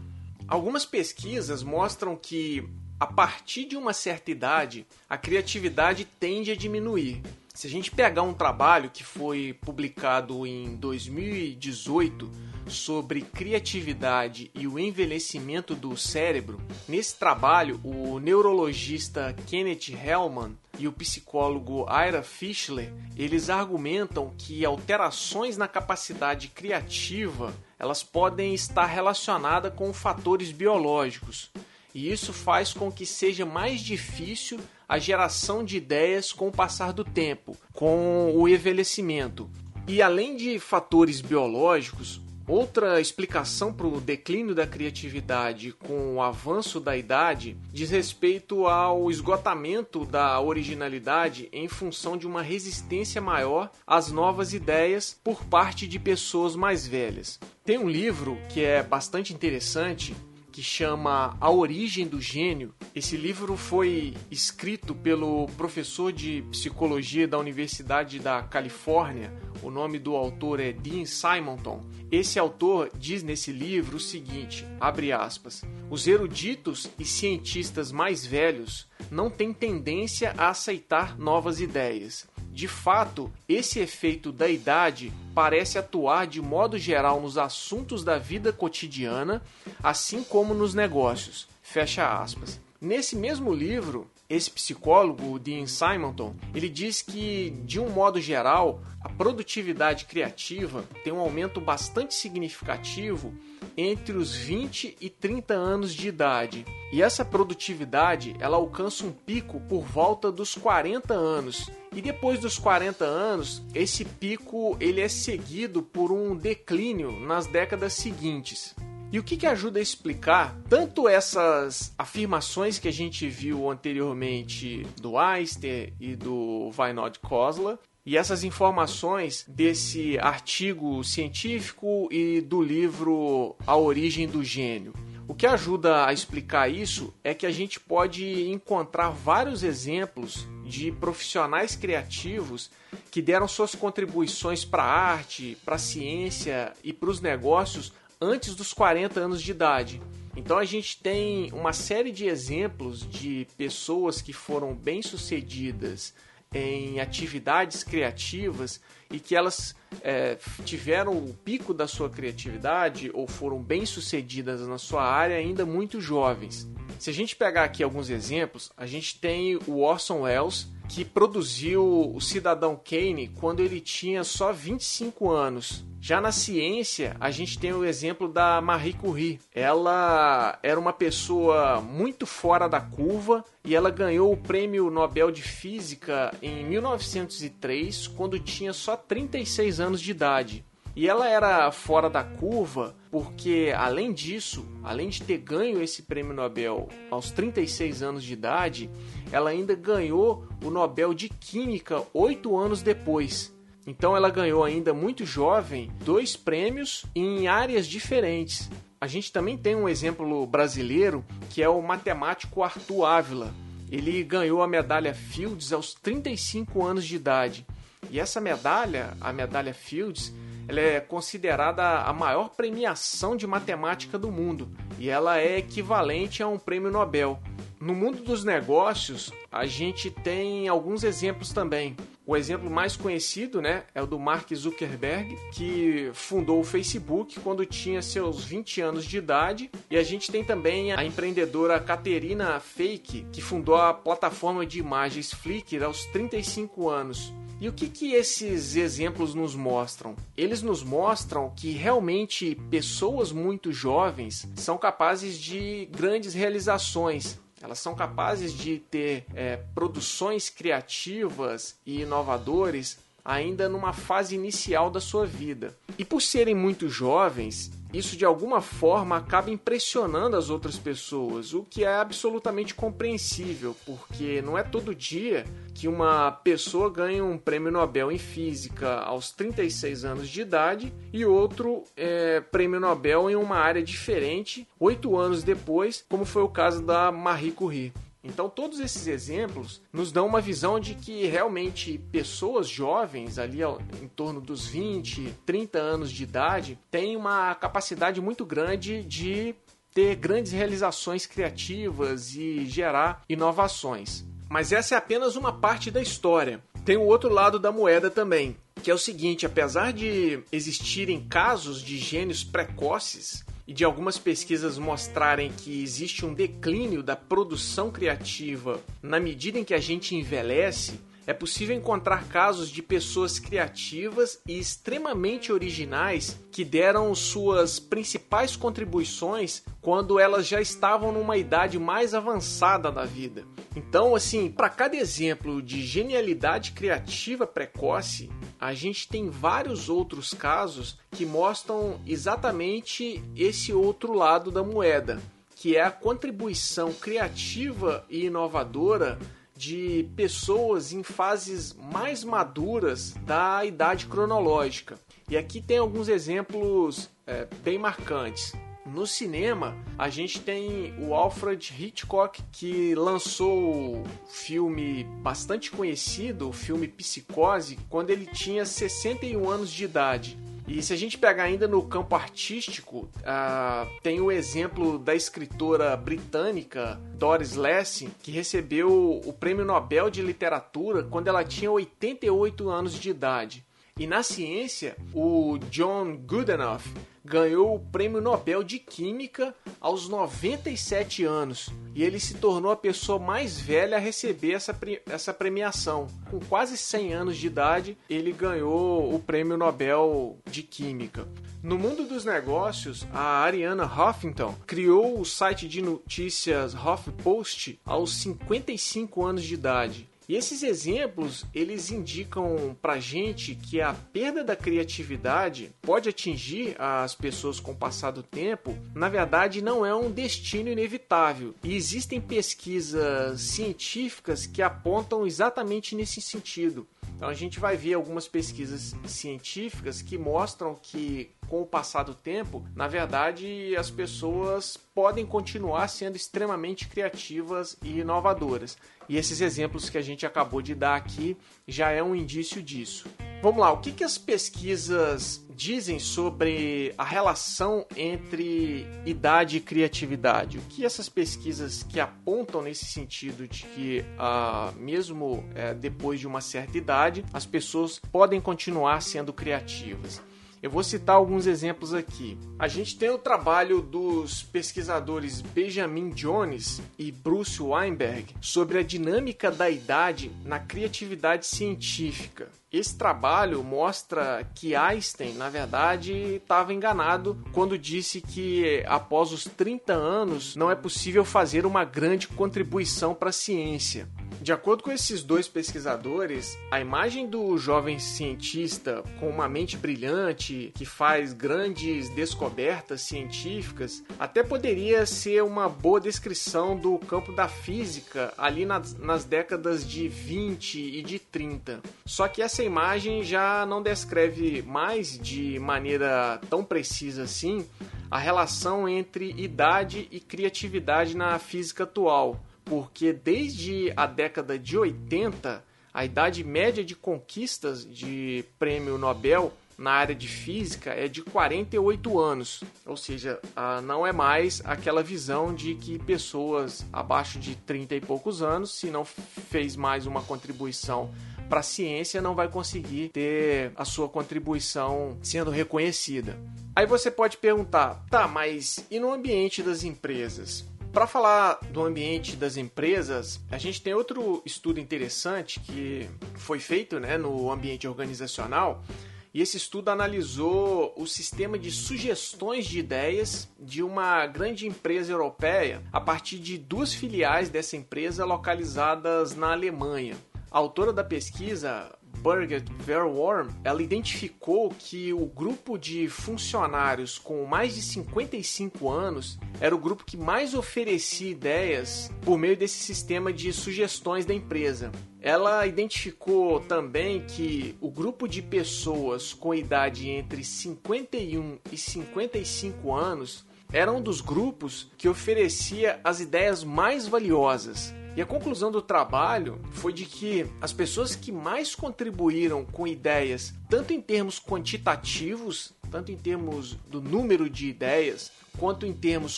Algumas 0.47 0.85
pesquisas 0.85 1.63
mostram 1.63 2.15
que 2.15 2.63
a 2.99 3.07
partir 3.07 3.65
de 3.65 3.75
uma 3.75 3.91
certa 3.91 4.29
idade, 4.29 4.85
a 5.09 5.17
criatividade 5.17 6.05
tende 6.19 6.51
a 6.51 6.55
diminuir. 6.55 7.23
Se 7.55 7.65
a 7.65 7.69
gente 7.71 7.89
pegar 7.89 8.21
um 8.21 8.35
trabalho 8.35 8.91
que 8.91 9.03
foi 9.03 9.57
publicado 9.61 10.45
em 10.45 10.75
2018 10.75 12.29
sobre 12.69 13.21
criatividade 13.21 14.51
e 14.53 14.67
o 14.67 14.77
envelhecimento 14.77 15.75
do 15.75 15.95
cérebro, 15.97 16.61
nesse 16.87 17.15
trabalho 17.15 17.79
o 17.83 18.19
neurologista 18.19 19.35
Kenneth 19.47 19.93
Hellman 19.93 20.57
e 20.79 20.87
o 20.87 20.91
psicólogo 20.91 21.85
Ira 21.89 22.21
Fischler, 22.21 22.93
eles 23.15 23.49
argumentam 23.49 24.33
que 24.37 24.63
alterações 24.65 25.57
na 25.57 25.67
capacidade 25.67 26.49
criativa, 26.49 27.53
elas 27.79 28.03
podem 28.03 28.53
estar 28.53 28.85
relacionadas 28.85 29.73
com 29.73 29.91
fatores 29.93 30.51
biológicos. 30.51 31.51
E 31.93 32.11
isso 32.11 32.31
faz 32.31 32.73
com 32.73 32.91
que 32.91 33.05
seja 33.05 33.45
mais 33.45 33.81
difícil 33.81 34.59
a 34.87 34.99
geração 34.99 35.63
de 35.63 35.77
ideias 35.77 36.31
com 36.31 36.47
o 36.47 36.51
passar 36.51 36.93
do 36.93 37.03
tempo, 37.03 37.57
com 37.73 38.31
o 38.35 38.47
envelhecimento. 38.47 39.49
E 39.87 40.01
além 40.01 40.35
de 40.35 40.59
fatores 40.59 41.21
biológicos, 41.21 42.21
outra 42.47 43.01
explicação 43.01 43.73
para 43.73 43.85
o 43.85 43.99
declínio 43.99 44.55
da 44.55 44.65
criatividade 44.65 45.73
com 45.73 46.15
o 46.15 46.21
avanço 46.21 46.79
da 46.79 46.95
idade 46.95 47.57
diz 47.71 47.89
respeito 47.89 48.65
ao 48.67 49.11
esgotamento 49.11 50.05
da 50.05 50.39
originalidade 50.39 51.49
em 51.51 51.67
função 51.67 52.15
de 52.15 52.25
uma 52.25 52.41
resistência 52.41 53.21
maior 53.21 53.69
às 53.85 54.11
novas 54.11 54.53
ideias 54.53 55.19
por 55.23 55.43
parte 55.43 55.87
de 55.87 55.99
pessoas 55.99 56.55
mais 56.55 56.87
velhas. 56.87 57.39
Tem 57.65 57.77
um 57.77 57.89
livro 57.89 58.37
que 58.49 58.63
é 58.63 58.81
bastante 58.81 59.33
interessante 59.33 60.15
que 60.57 60.63
chama 60.63 61.37
A 61.39 61.51
Origem 61.51 62.07
do 62.07 62.19
Gênio. 62.19 62.73
Esse 62.95 63.15
livro 63.15 63.55
foi 63.55 64.15
escrito 64.31 64.95
pelo 64.95 65.45
professor 65.55 66.11
de 66.11 66.43
psicologia 66.49 67.27
da 67.27 67.37
Universidade 67.37 68.17
da 68.17 68.41
Califórnia. 68.41 69.31
O 69.61 69.69
nome 69.69 69.99
do 69.99 70.15
autor 70.15 70.59
é 70.59 70.73
Dean 70.73 71.05
Simonton. 71.05 71.85
Esse 72.11 72.39
autor 72.39 72.89
diz 72.97 73.21
nesse 73.21 73.51
livro 73.51 73.97
o 73.97 73.99
seguinte, 73.99 74.65
abre 74.79 75.11
aspas: 75.11 75.61
"Os 75.91 76.07
eruditos 76.07 76.89
e 76.97 77.05
cientistas 77.05 77.91
mais 77.91 78.25
velhos 78.25 78.87
não 79.11 79.29
têm 79.29 79.53
tendência 79.53 80.33
a 80.39 80.49
aceitar 80.49 81.19
novas 81.19 81.61
ideias 81.61 82.27
de 82.57 82.67
fato, 82.67 83.31
esse 83.47 83.77
efeito 83.77 84.31
da 84.31 84.49
idade 84.49 85.13
parece 85.35 85.77
atuar 85.77 86.25
de 86.25 86.41
modo 86.41 86.75
geral 86.75 87.21
nos 87.21 87.37
assuntos 87.37 88.03
da 88.03 88.17
vida 88.17 88.51
cotidiana, 88.51 89.43
assim 89.83 90.23
como 90.23 90.55
nos 90.55 90.73
negócios. 90.73 91.47
Fecha 91.61 92.19
aspas. 92.19 92.59
Nesse 92.81 93.15
mesmo 93.15 93.53
livro, 93.53 94.09
esse 94.27 94.49
psicólogo, 94.49 95.33
o 95.33 95.37
Dean 95.37 95.67
Simonton, 95.67 96.33
ele 96.51 96.67
diz 96.67 97.03
que, 97.03 97.51
de 97.63 97.79
um 97.79 97.91
modo 97.91 98.19
geral, 98.19 98.81
a 99.01 99.07
produtividade 99.07 100.05
criativa 100.05 100.83
tem 101.03 101.13
um 101.13 101.19
aumento 101.19 101.61
bastante 101.61 102.15
significativo 102.15 103.35
entre 103.77 104.17
os 104.17 104.35
20 104.35 104.97
e 104.99 105.09
30 105.09 105.53
anos 105.53 105.93
de 105.93 106.07
idade. 106.07 106.65
E 106.91 107.01
essa 107.01 107.23
produtividade, 107.23 108.35
ela 108.39 108.57
alcança 108.57 109.05
um 109.05 109.11
pico 109.11 109.59
por 109.61 109.83
volta 109.83 110.31
dos 110.31 110.55
40 110.55 111.13
anos. 111.13 111.69
E 111.93 112.01
depois 112.01 112.39
dos 112.39 112.57
40 112.57 113.05
anos, 113.05 113.61
esse 113.75 114.03
pico 114.03 114.75
ele 114.79 115.01
é 115.01 115.07
seguido 115.07 115.83
por 115.83 116.11
um 116.11 116.35
declínio 116.35 117.11
nas 117.11 117.45
décadas 117.45 117.93
seguintes. 117.93 118.75
E 119.09 119.19
o 119.19 119.23
que, 119.23 119.37
que 119.37 119.47
ajuda 119.47 119.79
a 119.79 119.81
explicar 119.81 120.57
tanto 120.67 121.07
essas 121.07 121.93
afirmações 121.97 122.77
que 122.77 122.89
a 122.89 122.93
gente 122.93 123.29
viu 123.29 123.69
anteriormente 123.69 124.85
do 125.01 125.17
Einstein 125.17 125.93
e 125.99 126.13
do 126.13 126.69
Vainod 126.71 127.17
Kozla, 127.19 127.79
e 128.07 128.15
essas 128.15 128.45
informações 128.45 129.43
desse 129.45 130.17
artigo 130.19 131.03
científico 131.03 132.07
e 132.09 132.39
do 132.39 132.61
livro 132.61 133.53
A 133.67 133.75
Origem 133.75 134.25
do 134.25 134.41
Gênio. 134.41 134.93
O 135.27 135.35
que 135.35 135.45
ajuda 135.45 136.05
a 136.05 136.13
explicar 136.13 136.71
isso 136.71 137.13
é 137.21 137.33
que 137.33 137.45
a 137.45 137.51
gente 137.51 137.81
pode 137.81 138.49
encontrar 138.49 139.09
vários 139.09 139.61
exemplos 139.61 140.47
de 140.65 140.89
profissionais 140.89 141.75
criativos 141.75 142.71
que 143.11 143.21
deram 143.21 143.45
suas 143.45 143.75
contribuições 143.75 144.63
para 144.63 144.83
a 144.83 145.11
arte, 145.11 145.57
para 145.65 145.75
a 145.75 145.77
ciência 145.79 146.71
e 146.81 146.93
para 146.93 147.09
os 147.09 147.19
negócios 147.19 147.91
antes 148.21 148.55
dos 148.55 148.71
40 148.71 149.19
anos 149.19 149.41
de 149.41 149.51
idade. 149.51 150.01
Então 150.33 150.57
a 150.57 150.63
gente 150.63 150.97
tem 151.01 151.51
uma 151.51 151.73
série 151.73 152.13
de 152.13 152.25
exemplos 152.25 153.05
de 153.05 153.45
pessoas 153.57 154.21
que 154.21 154.31
foram 154.31 154.73
bem-sucedidas 154.73 156.13
em 156.53 156.99
atividades 156.99 157.83
criativas 157.83 158.79
e 159.11 159.19
que 159.19 159.35
elas 159.35 159.75
é, 160.01 160.37
tiveram 160.65 161.17
o 161.17 161.33
pico 161.33 161.73
da 161.73 161.87
sua 161.87 162.09
criatividade 162.09 163.11
ou 163.13 163.27
foram 163.27 163.61
bem 163.61 163.85
sucedidas 163.85 164.65
na 164.67 164.77
sua 164.77 165.03
área 165.03 165.35
ainda 165.35 165.65
muito 165.65 166.01
jovens. 166.01 166.67
Se 166.99 167.09
a 167.09 167.13
gente 167.13 167.35
pegar 167.35 167.63
aqui 167.63 167.83
alguns 167.83 168.09
exemplos, 168.09 168.71
a 168.75 168.85
gente 168.85 169.19
tem 169.19 169.57
o 169.67 169.79
Orson 169.79 170.21
Welles, 170.21 170.67
que 170.87 171.03
produziu 171.03 172.11
o 172.13 172.19
Cidadão 172.21 172.75
Kane 172.75 173.27
quando 173.27 173.59
ele 173.59 173.79
tinha 173.79 174.23
só 174.23 174.51
25 174.51 175.29
anos. 175.29 175.85
Já 175.99 176.21
na 176.21 176.31
ciência, 176.31 177.15
a 177.19 177.31
gente 177.31 177.59
tem 177.59 177.73
o 177.73 177.83
exemplo 177.83 178.27
da 178.27 178.61
Marie 178.61 178.93
Curie. 178.93 179.39
Ela 179.53 180.57
era 180.63 180.79
uma 180.79 180.93
pessoa 180.93 181.81
muito 181.81 182.25
fora 182.25 182.67
da 182.67 182.79
curva 182.79 183.43
e 183.65 183.75
ela 183.75 183.89
ganhou 183.89 184.31
o 184.31 184.37
Prêmio 184.37 184.89
Nobel 184.89 185.31
de 185.31 185.41
Física 185.41 186.33
em 186.41 186.63
1903, 186.63 188.07
quando 188.07 188.39
tinha 188.39 188.71
só 188.71 188.95
36 188.95 189.79
anos 189.79 190.01
de 190.01 190.11
idade. 190.11 190.63
E 190.95 191.07
ela 191.07 191.27
era 191.29 191.71
fora 191.71 192.09
da 192.09 192.23
curva 192.23 192.95
porque, 193.11 193.71
além 193.77 194.11
disso, 194.11 194.65
além 194.83 195.09
de 195.09 195.21
ter 195.21 195.37
ganho 195.37 195.81
esse 195.81 196.01
prêmio 196.01 196.33
Nobel 196.33 196.89
aos 197.11 197.29
36 197.31 198.01
anos 198.01 198.23
de 198.23 198.33
idade, 198.33 198.89
ela 199.31 199.49
ainda 199.49 199.75
ganhou 199.75 200.47
o 200.63 200.69
Nobel 200.69 201.13
de 201.13 201.29
Química 201.29 202.03
oito 202.13 202.57
anos 202.57 202.81
depois. 202.81 203.53
Então 203.85 204.15
ela 204.15 204.29
ganhou 204.29 204.63
ainda 204.63 204.93
muito 204.93 205.25
jovem 205.25 205.91
dois 206.03 206.35
prêmios 206.35 207.05
em 207.15 207.47
áreas 207.47 207.87
diferentes. 207.87 208.69
A 208.99 209.07
gente 209.07 209.31
também 209.31 209.57
tem 209.57 209.75
um 209.75 209.87
exemplo 209.87 210.45
brasileiro 210.45 211.23
que 211.49 211.63
é 211.63 211.69
o 211.69 211.81
matemático 211.81 212.63
Arthur 212.63 213.05
Ávila. 213.05 213.53
Ele 213.89 214.21
ganhou 214.23 214.61
a 214.61 214.67
medalha 214.67 215.13
Fields 215.13 215.71
aos 215.71 215.93
35 215.93 216.85
anos 216.85 217.05
de 217.05 217.15
idade. 217.15 217.65
E 218.09 218.19
essa 218.19 218.41
medalha, 218.41 219.15
a 219.21 219.31
medalha 219.31 219.73
Fields, 219.73 220.33
ela 220.67 220.81
é 220.81 220.99
considerada 220.99 222.01
a 222.01 222.11
maior 222.11 222.49
premiação 222.49 223.37
de 223.37 223.47
matemática 223.47 224.19
do 224.19 224.29
mundo 224.29 224.69
e 224.99 225.09
ela 225.09 225.39
é 225.39 225.57
equivalente 225.59 226.43
a 226.43 226.47
um 226.47 226.59
prêmio 226.59 226.91
Nobel. 226.91 227.39
No 227.79 227.93
mundo 227.93 228.23
dos 228.23 228.43
negócios, 228.43 229.31
a 229.51 229.67
gente 229.67 230.09
tem 230.09 230.67
alguns 230.67 231.03
exemplos 231.03 231.53
também. 231.53 231.95
O 232.25 232.35
exemplo 232.35 232.69
mais 232.69 232.97
conhecido 232.97 233.61
né, 233.61 233.83
é 233.93 234.01
o 234.01 234.07
do 234.07 234.17
Mark 234.17 234.51
Zuckerberg, 234.53 235.37
que 235.53 236.09
fundou 236.13 236.59
o 236.59 236.63
Facebook 236.63 237.39
quando 237.39 237.65
tinha 237.67 238.01
seus 238.01 238.43
20 238.43 238.81
anos 238.81 239.05
de 239.05 239.17
idade. 239.17 239.69
E 239.91 239.95
a 239.95 240.03
gente 240.03 240.31
tem 240.31 240.43
também 240.43 240.91
a 240.91 241.05
empreendedora 241.05 241.79
Caterina 241.79 242.59
Fake, 242.59 243.27
que 243.31 243.41
fundou 243.41 243.75
a 243.75 243.93
plataforma 243.93 244.65
de 244.65 244.79
imagens 244.79 245.31
Flickr 245.31 245.83
aos 245.83 246.03
35 246.05 246.89
anos. 246.89 247.31
E 247.61 247.69
o 247.69 247.73
que, 247.73 247.87
que 247.87 248.13
esses 248.13 248.75
exemplos 248.75 249.35
nos 249.35 249.55
mostram? 249.55 250.15
Eles 250.35 250.61
nos 250.63 250.83
mostram 250.83 251.53
que 251.55 251.71
realmente 251.71 252.55
pessoas 252.69 253.31
muito 253.31 253.71
jovens 253.71 254.47
são 254.55 254.77
capazes 254.77 255.39
de 255.39 255.87
grandes 255.91 256.33
realizações 256.33 257.39
elas 257.61 257.79
são 257.79 257.95
capazes 257.95 258.53
de 258.53 258.79
ter 258.79 259.25
é, 259.33 259.57
produções 259.73 260.49
criativas 260.49 261.75
e 261.85 262.01
inovadores 262.01 262.99
ainda 263.25 263.67
numa 263.67 263.91
fase 263.91 264.35
inicial 264.35 264.89
da 264.89 265.01
sua 265.01 265.25
vida. 265.25 265.75
E 265.97 266.05
por 266.05 266.21
serem 266.21 266.55
muito 266.55 266.87
jovens, 266.87 267.69
isso 267.93 268.17
de 268.17 268.25
alguma 268.25 268.61
forma 268.61 269.17
acaba 269.17 269.49
impressionando 269.49 270.35
as 270.35 270.49
outras 270.49 270.77
pessoas, 270.77 271.53
o 271.53 271.63
que 271.63 271.83
é 271.83 271.95
absolutamente 271.95 272.75
compreensível, 272.75 273.75
porque 273.85 274.41
não 274.41 274.57
é 274.57 274.63
todo 274.63 274.95
dia 274.95 275.45
que 275.73 275.87
uma 275.87 276.31
pessoa 276.31 276.89
ganha 276.89 277.23
um 277.23 277.37
prêmio 277.37 277.71
Nobel 277.71 278.11
em 278.11 278.17
física 278.17 278.95
aos 278.99 279.31
36 279.31 280.05
anos 280.05 280.29
de 280.29 280.41
idade 280.41 280.93
e 281.13 281.25
outro 281.25 281.83
é, 281.95 282.41
prêmio 282.41 282.79
Nobel 282.79 283.29
em 283.29 283.35
uma 283.35 283.57
área 283.57 283.81
diferente 283.81 284.67
oito 284.79 285.17
anos 285.17 285.43
depois, 285.43 286.03
como 286.09 286.25
foi 286.25 286.43
o 286.43 286.49
caso 286.49 286.81
da 286.81 287.11
Marie 287.11 287.51
Curie. 287.51 287.93
Então, 288.27 288.49
todos 288.49 288.79
esses 288.79 289.07
exemplos 289.07 289.81
nos 289.91 290.11
dão 290.11 290.27
uma 290.27 290.41
visão 290.41 290.79
de 290.79 290.93
que 290.93 291.25
realmente 291.25 291.97
pessoas 292.11 292.67
jovens, 292.67 293.39
ali 293.39 293.59
em 294.01 294.07
torno 294.07 294.41
dos 294.41 294.67
20, 294.67 295.33
30 295.45 295.79
anos 295.79 296.11
de 296.11 296.23
idade, 296.23 296.77
têm 296.91 297.15
uma 297.15 297.55
capacidade 297.55 298.19
muito 298.19 298.45
grande 298.45 299.01
de 299.03 299.55
ter 299.93 300.15
grandes 300.15 300.51
realizações 300.51 301.25
criativas 301.25 302.35
e 302.35 302.65
gerar 302.65 303.23
inovações. 303.29 304.25
Mas 304.49 304.71
essa 304.71 304.95
é 304.95 304.97
apenas 304.97 305.35
uma 305.35 305.51
parte 305.51 305.89
da 305.89 306.01
história. 306.01 306.61
Tem 306.85 306.97
o 306.97 307.05
outro 307.05 307.29
lado 307.29 307.57
da 307.57 307.71
moeda 307.71 308.09
também, 308.09 308.57
que 308.83 308.91
é 308.91 308.93
o 308.93 308.97
seguinte: 308.99 309.45
apesar 309.45 309.91
de 309.91 310.43
existirem 310.51 311.25
casos 311.27 311.81
de 311.81 311.97
gênios 311.97 312.43
precoces, 312.43 313.43
e 313.67 313.73
de 313.73 313.83
algumas 313.83 314.17
pesquisas 314.17 314.77
mostrarem 314.77 315.51
que 315.51 315.83
existe 315.83 316.25
um 316.25 316.33
declínio 316.33 317.03
da 317.03 317.15
produção 317.15 317.91
criativa 317.91 318.79
na 319.01 319.19
medida 319.19 319.59
em 319.59 319.63
que 319.63 319.73
a 319.73 319.79
gente 319.79 320.15
envelhece, 320.15 320.99
é 321.27 321.33
possível 321.33 321.75
encontrar 321.75 322.29
casos 322.29 322.69
de 322.69 322.81
pessoas 322.81 323.37
criativas 323.37 324.39
e 324.47 324.57
extremamente 324.57 325.51
originais 325.51 326.39
que 326.49 326.63
deram 326.63 327.13
suas 327.13 327.81
principais 327.81 328.55
contribuições 328.55 329.61
quando 329.81 330.21
elas 330.21 330.47
já 330.47 330.61
estavam 330.61 331.11
numa 331.11 331.35
idade 331.35 331.77
mais 331.77 332.13
avançada 332.13 332.89
da 332.89 333.03
vida. 333.03 333.43
Então, 333.75 334.15
assim, 334.15 334.49
para 334.49 334.69
cada 334.69 334.95
exemplo 334.95 335.61
de 335.61 335.85
genialidade 335.85 336.71
criativa 336.71 337.45
precoce, 337.45 338.29
a 338.59 338.73
gente 338.73 339.07
tem 339.07 339.29
vários 339.29 339.89
outros 339.89 340.33
casos 340.33 340.97
que 341.11 341.25
mostram 341.25 341.99
exatamente 342.05 343.23
esse 343.35 343.73
outro 343.73 344.13
lado 344.13 344.51
da 344.51 344.63
moeda, 344.63 345.21
que 345.55 345.75
é 345.75 345.83
a 345.83 345.91
contribuição 345.91 346.93
criativa 346.93 348.05
e 348.09 348.25
inovadora 348.25 349.17
de 349.55 350.07
pessoas 350.15 350.93
em 350.93 351.01
fases 351.01 351.73
mais 351.73 352.23
maduras 352.23 353.13
da 353.25 353.65
idade 353.65 354.05
cronológica. 354.05 354.99
E 355.29 355.35
aqui 355.35 355.61
tem 355.61 355.79
alguns 355.79 356.07
exemplos 356.07 357.09
é, 357.25 357.47
bem 357.63 357.77
marcantes. 357.77 358.53
No 358.93 359.05
cinema, 359.05 359.75
a 359.97 360.09
gente 360.09 360.39
tem 360.39 360.93
o 360.99 361.13
Alfred 361.13 361.73
Hitchcock, 361.77 362.41
que 362.51 362.95
lançou 362.95 363.97
o 363.97 364.03
filme 364.27 365.03
bastante 365.21 365.69
conhecido, 365.69 366.49
o 366.49 366.53
filme 366.53 366.87
Psicose, 366.87 367.77
quando 367.89 368.09
ele 368.09 368.25
tinha 368.25 368.65
61 368.65 369.49
anos 369.49 369.71
de 369.71 369.83
idade. 369.83 370.37
E 370.67 370.81
se 370.81 370.91
a 370.91 370.97
gente 370.97 371.17
pegar 371.17 371.43
ainda 371.43 371.65
no 371.65 371.81
campo 371.83 372.13
artístico, 372.13 373.09
uh, 373.19 374.01
tem 374.01 374.19
o 374.19 374.29
exemplo 374.29 374.99
da 374.99 375.15
escritora 375.15 375.95
britânica 375.95 376.99
Doris 377.13 377.55
Lessing, 377.55 378.11
que 378.21 378.31
recebeu 378.31 379.21
o 379.25 379.31
Prêmio 379.31 379.63
Nobel 379.63 380.09
de 380.09 380.21
Literatura 380.21 381.03
quando 381.03 381.29
ela 381.29 381.43
tinha 381.43 381.71
88 381.71 382.69
anos 382.69 382.93
de 382.93 383.09
idade. 383.09 383.65
E 383.99 384.05
na 384.05 384.21
ciência, 384.21 384.95
o 385.11 385.57
John 385.71 386.17
Goodenough 386.17 386.83
ganhou 387.25 387.75
o 387.75 387.79
Prêmio 387.79 388.21
Nobel 388.21 388.63
de 388.63 388.77
Química 388.77 389.55
aos 389.81 390.07
97 390.07 391.25
anos 391.25 391.69
e 391.95 392.03
ele 392.03 392.19
se 392.19 392.35
tornou 392.35 392.71
a 392.71 392.77
pessoa 392.77 393.17
mais 393.17 393.59
velha 393.59 393.97
a 393.97 393.99
receber 393.99 394.53
essa, 394.53 394.77
essa 395.09 395.33
premiação. 395.33 396.05
Com 396.29 396.39
quase 396.39 396.77
100 396.77 397.13
anos 397.13 397.37
de 397.37 397.47
idade, 397.47 397.97
ele 398.07 398.31
ganhou 398.31 399.13
o 399.13 399.19
Prêmio 399.19 399.57
Nobel 399.57 400.37
de 400.45 400.61
Química. 400.61 401.27
No 401.63 401.77
mundo 401.77 402.05
dos 402.05 402.23
negócios, 402.23 403.05
a 403.11 403.39
Ariana 403.39 403.85
Huffington 403.85 404.55
criou 404.67 405.19
o 405.19 405.25
site 405.25 405.67
de 405.67 405.81
notícias 405.81 406.75
HuffPost 406.75 407.79
aos 407.83 408.15
55 408.21 409.25
anos 409.25 409.43
de 409.43 409.55
idade 409.55 410.07
E 410.27 410.35
esses 410.35 410.61
exemplos, 410.61 411.45
eles 411.53 411.89
indicam 411.89 412.75
pra 412.81 412.99
gente 412.99 413.55
que 413.55 413.79
a 413.79 413.93
perda 413.93 414.43
da 414.43 414.57
criatividade 414.57 415.71
pode 415.81 416.09
atingir 416.09 416.75
as 416.77 417.15
pessoas 417.15 417.61
com 417.61 417.71
o 417.71 417.75
passar 417.75 418.11
do 418.11 418.21
tempo, 418.21 418.77
na 418.93 419.07
verdade 419.07 419.61
não 419.61 419.85
é 419.85 419.95
um 419.95 420.11
destino 420.11 420.69
inevitável. 420.69 421.55
E 421.63 421.75
existem 421.75 422.19
pesquisas 422.19 423.39
científicas 423.39 424.45
que 424.45 424.61
apontam 424.61 425.25
exatamente 425.25 425.95
nesse 425.95 426.19
sentido. 426.19 426.85
Então 427.17 427.29
a 427.29 427.33
gente 427.33 427.59
vai 427.59 427.75
ver 427.75 427.95
algumas 427.95 428.27
pesquisas 428.27 428.95
científicas 429.07 430.03
que 430.03 430.19
mostram 430.19 430.75
que 430.79 431.31
com 431.47 431.63
o 431.63 431.65
passar 431.65 432.03
do 432.03 432.13
tempo, 432.13 432.63
na 432.75 432.87
verdade, 432.87 433.75
as 433.75 433.89
pessoas 433.89 434.77
podem 434.93 435.25
continuar 435.25 435.87
sendo 435.87 436.15
extremamente 436.15 436.87
criativas 436.87 437.75
e 437.81 438.01
inovadoras. 438.01 438.77
E 439.09 439.17
esses 439.17 439.41
exemplos 439.41 439.89
que 439.89 439.97
a 439.97 440.01
gente 440.01 440.27
acabou 440.27 440.61
de 440.61 440.75
dar 440.75 440.95
aqui 440.95 441.35
já 441.67 441.89
é 441.89 442.03
um 442.03 442.15
indício 442.15 442.61
disso. 442.61 443.07
Vamos 443.41 443.61
lá, 443.61 443.71
o 443.71 443.81
que, 443.81 443.91
que 443.91 444.03
as 444.03 444.17
pesquisas 444.19 445.43
dizem 445.57 445.97
sobre 445.97 446.93
a 446.95 447.03
relação 447.03 447.83
entre 447.95 448.85
idade 449.07 449.57
e 449.57 449.59
criatividade? 449.59 450.59
O 450.59 450.61
que 450.61 450.85
essas 450.85 451.09
pesquisas 451.09 451.81
que 451.81 451.99
apontam 451.99 452.61
nesse 452.61 452.85
sentido 452.85 453.47
de 453.47 453.63
que, 453.63 454.05
ah, 454.19 454.71
mesmo 454.77 455.43
é, 455.55 455.73
depois 455.73 456.19
de 456.19 456.27
uma 456.27 456.41
certa 456.41 456.77
idade, 456.77 457.25
as 457.33 457.47
pessoas 457.47 457.99
podem 458.11 458.39
continuar 458.39 459.01
sendo 459.01 459.33
criativas? 459.33 460.21
Eu 460.61 460.71
vou 460.71 460.83
citar 460.83 461.15
alguns 461.15 461.45
exemplos 461.45 461.93
aqui. 461.93 462.37
A 462.57 462.67
gente 462.67 462.97
tem 462.97 463.09
o 463.09 463.17
trabalho 463.17 463.81
dos 463.81 464.41
pesquisadores 464.43 465.41
Benjamin 465.41 466.09
Jones 466.09 466.81
e 466.97 467.11
Bruce 467.11 467.61
Weinberg 467.61 468.35
sobre 468.41 468.79
a 468.79 468.83
dinâmica 468.83 469.51
da 469.51 469.69
idade 469.69 470.31
na 470.43 470.59
criatividade 470.59 471.45
científica. 471.45 472.49
Esse 472.71 472.97
trabalho 472.97 473.63
mostra 473.63 474.45
que 474.53 474.75
Einstein, 474.75 475.33
na 475.35 475.47
verdade, 475.47 476.11
estava 476.35 476.73
enganado 476.73 477.41
quando 477.53 477.77
disse 477.77 478.19
que 478.19 478.83
após 478.87 479.31
os 479.31 479.45
30 479.45 479.93
anos 479.93 480.55
não 480.55 480.69
é 480.69 480.75
possível 480.75 481.23
fazer 481.23 481.65
uma 481.65 481.85
grande 481.85 482.27
contribuição 482.27 483.15
para 483.15 483.29
a 483.29 483.33
ciência. 483.33 484.09
De 484.41 484.53
acordo 484.53 484.83
com 484.83 484.91
esses 484.91 485.23
dois 485.23 485.47
pesquisadores, 485.47 486.57
a 486.71 486.79
imagem 486.79 487.27
do 487.27 487.57
jovem 487.57 487.99
cientista 487.99 489.03
com 489.19 489.29
uma 489.29 489.49
mente 489.49 489.75
brilhante 489.75 490.71
que 490.75 490.85
faz 490.85 491.33
grandes 491.33 492.09
descobertas 492.09 493.01
científicas 493.01 494.03
até 494.17 494.43
poderia 494.43 495.05
ser 495.05 495.43
uma 495.43 495.67
boa 495.67 495.99
descrição 495.99 496.77
do 496.77 496.97
campo 496.99 497.31
da 497.31 497.47
física 497.47 498.33
ali 498.37 498.65
nas, 498.65 498.93
nas 498.97 499.25
décadas 499.25 499.85
de 499.85 500.07
20 500.07 500.79
e 500.79 501.01
de 501.01 501.19
30. 501.19 501.81
Só 502.05 502.27
que 502.27 502.41
essa 502.41 502.63
imagem 502.63 503.23
já 503.23 503.65
não 503.65 503.81
descreve 503.81 504.61
mais 504.61 505.17
de 505.19 505.59
maneira 505.59 506.39
tão 506.49 506.63
precisa 506.63 507.23
assim 507.23 507.67
a 508.09 508.17
relação 508.17 508.87
entre 508.87 509.31
idade 509.37 510.07
e 510.11 510.19
criatividade 510.19 511.15
na 511.17 511.37
física 511.39 511.83
atual 511.83 512.39
porque 512.69 513.13
desde 513.13 513.91
a 513.95 514.05
década 514.05 514.57
de 514.57 514.77
80, 514.77 515.63
a 515.93 516.05
idade 516.05 516.43
média 516.43 516.83
de 516.83 516.95
conquistas 516.95 517.85
de 517.85 518.45
prêmio 518.59 518.97
Nobel 518.97 519.53
na 519.77 519.91
área 519.91 520.15
de 520.15 520.27
física 520.27 520.91
é 520.91 521.07
de 521.07 521.21
48 521.21 522.19
anos, 522.19 522.63
ou 522.83 522.97
seja, 522.97 523.39
não 523.83 524.07
é 524.07 524.11
mais 524.11 524.61
aquela 524.65 525.03
visão 525.03 525.53
de 525.53 525.75
que 525.75 525.99
pessoas 525.99 526.83
abaixo 526.91 527.37
de 527.37 527.55
30 527.55 527.95
e 527.95 528.01
poucos 528.01 528.41
anos, 528.41 528.73
se 528.73 528.89
não 528.89 529.05
fez 529.05 529.75
mais 529.75 530.07
uma 530.07 530.23
contribuição 530.23 531.11
para 531.47 531.59
a 531.59 531.63
ciência, 531.63 532.21
não 532.21 532.33
vai 532.33 532.47
conseguir 532.47 533.09
ter 533.09 533.71
a 533.75 533.85
sua 533.85 534.09
contribuição 534.09 535.17
sendo 535.21 535.51
reconhecida. 535.51 536.37
Aí 536.75 536.85
você 536.85 537.09
pode 537.11 537.37
perguntar, 537.37 538.03
tá, 538.09 538.27
mas 538.27 538.83
e 538.89 538.99
no 538.99 539.13
ambiente 539.13 539.61
das 539.61 539.83
empresas? 539.83 540.65
Para 540.97 541.05
falar 541.05 541.59
do 541.69 541.83
ambiente 541.83 542.35
das 542.35 542.57
empresas, 542.57 543.39
a 543.51 543.59
gente 543.59 543.79
tem 543.79 543.93
outro 543.93 544.41
estudo 544.43 544.79
interessante 544.79 545.59
que 545.59 546.09
foi 546.33 546.57
feito 546.57 546.99
né, 546.99 547.19
no 547.19 547.51
ambiente 547.51 547.87
organizacional. 547.87 548.83
E 549.31 549.39
esse 549.39 549.57
estudo 549.57 549.89
analisou 549.89 550.95
o 550.97 551.05
sistema 551.05 551.59
de 551.59 551.69
sugestões 551.69 552.65
de 552.65 552.79
ideias 552.79 553.47
de 553.59 553.83
uma 553.83 554.25
grande 554.25 554.65
empresa 554.65 555.11
europeia 555.11 555.83
a 555.93 556.01
partir 556.01 556.39
de 556.39 556.57
duas 556.57 556.95
filiais 556.95 557.47
dessa 557.47 557.77
empresa 557.77 558.25
localizadas 558.25 559.35
na 559.35 559.51
Alemanha. 559.51 560.17
A 560.49 560.57
autora 560.57 560.91
da 560.91 561.03
pesquisa, 561.03 561.95
Birgit 562.21 562.71
Verworm, 562.79 563.49
ela 563.63 563.81
identificou 563.81 564.69
que 564.77 565.13
o 565.13 565.25
grupo 565.25 565.77
de 565.77 566.09
funcionários 566.09 567.17
com 567.17 567.45
mais 567.45 567.75
de 567.75 567.81
55 567.81 568.89
anos 568.89 569.39
era 569.59 569.75
o 569.75 569.79
grupo 569.79 570.05
que 570.05 570.17
mais 570.17 570.53
oferecia 570.53 571.29
ideias 571.29 572.11
por 572.21 572.37
meio 572.37 572.57
desse 572.57 572.79
sistema 572.79 573.31
de 573.31 573.51
sugestões 573.53 574.25
da 574.25 574.33
empresa. 574.33 574.91
Ela 575.21 575.65
identificou 575.65 576.59
também 576.59 577.25
que 577.25 577.75
o 577.81 577.89
grupo 577.89 578.27
de 578.27 578.41
pessoas 578.41 579.33
com 579.33 579.53
idade 579.53 580.09
entre 580.09 580.43
51 580.43 581.59
e 581.71 581.77
55 581.77 582.93
anos 582.93 583.45
era 583.71 583.91
um 583.91 584.01
dos 584.01 584.21
grupos 584.21 584.91
que 584.97 585.09
oferecia 585.09 585.99
as 586.03 586.19
ideias 586.19 586.63
mais 586.63 587.07
valiosas 587.07 587.93
e 588.17 588.21
a 588.21 588.25
conclusão 588.25 588.71
do 588.71 588.81
trabalho 588.81 589.61
foi 589.73 589.93
de 589.93 590.03
que 590.03 590.43
as 590.59 590.73
pessoas 590.73 591.15
que 591.15 591.31
mais 591.31 591.75
contribuíram 591.75 592.65
com 592.65 592.87
ideias, 592.87 593.53
tanto 593.69 593.93
em 593.93 594.01
termos 594.01 594.39
quantitativos, 594.39 595.71
tanto 595.91 596.11
em 596.11 596.17
termos 596.17 596.73
do 596.89 596.99
número 596.99 597.47
de 597.47 597.67
ideias, 597.67 598.31
quanto 598.57 598.87
em 598.87 598.93
termos 598.93 599.37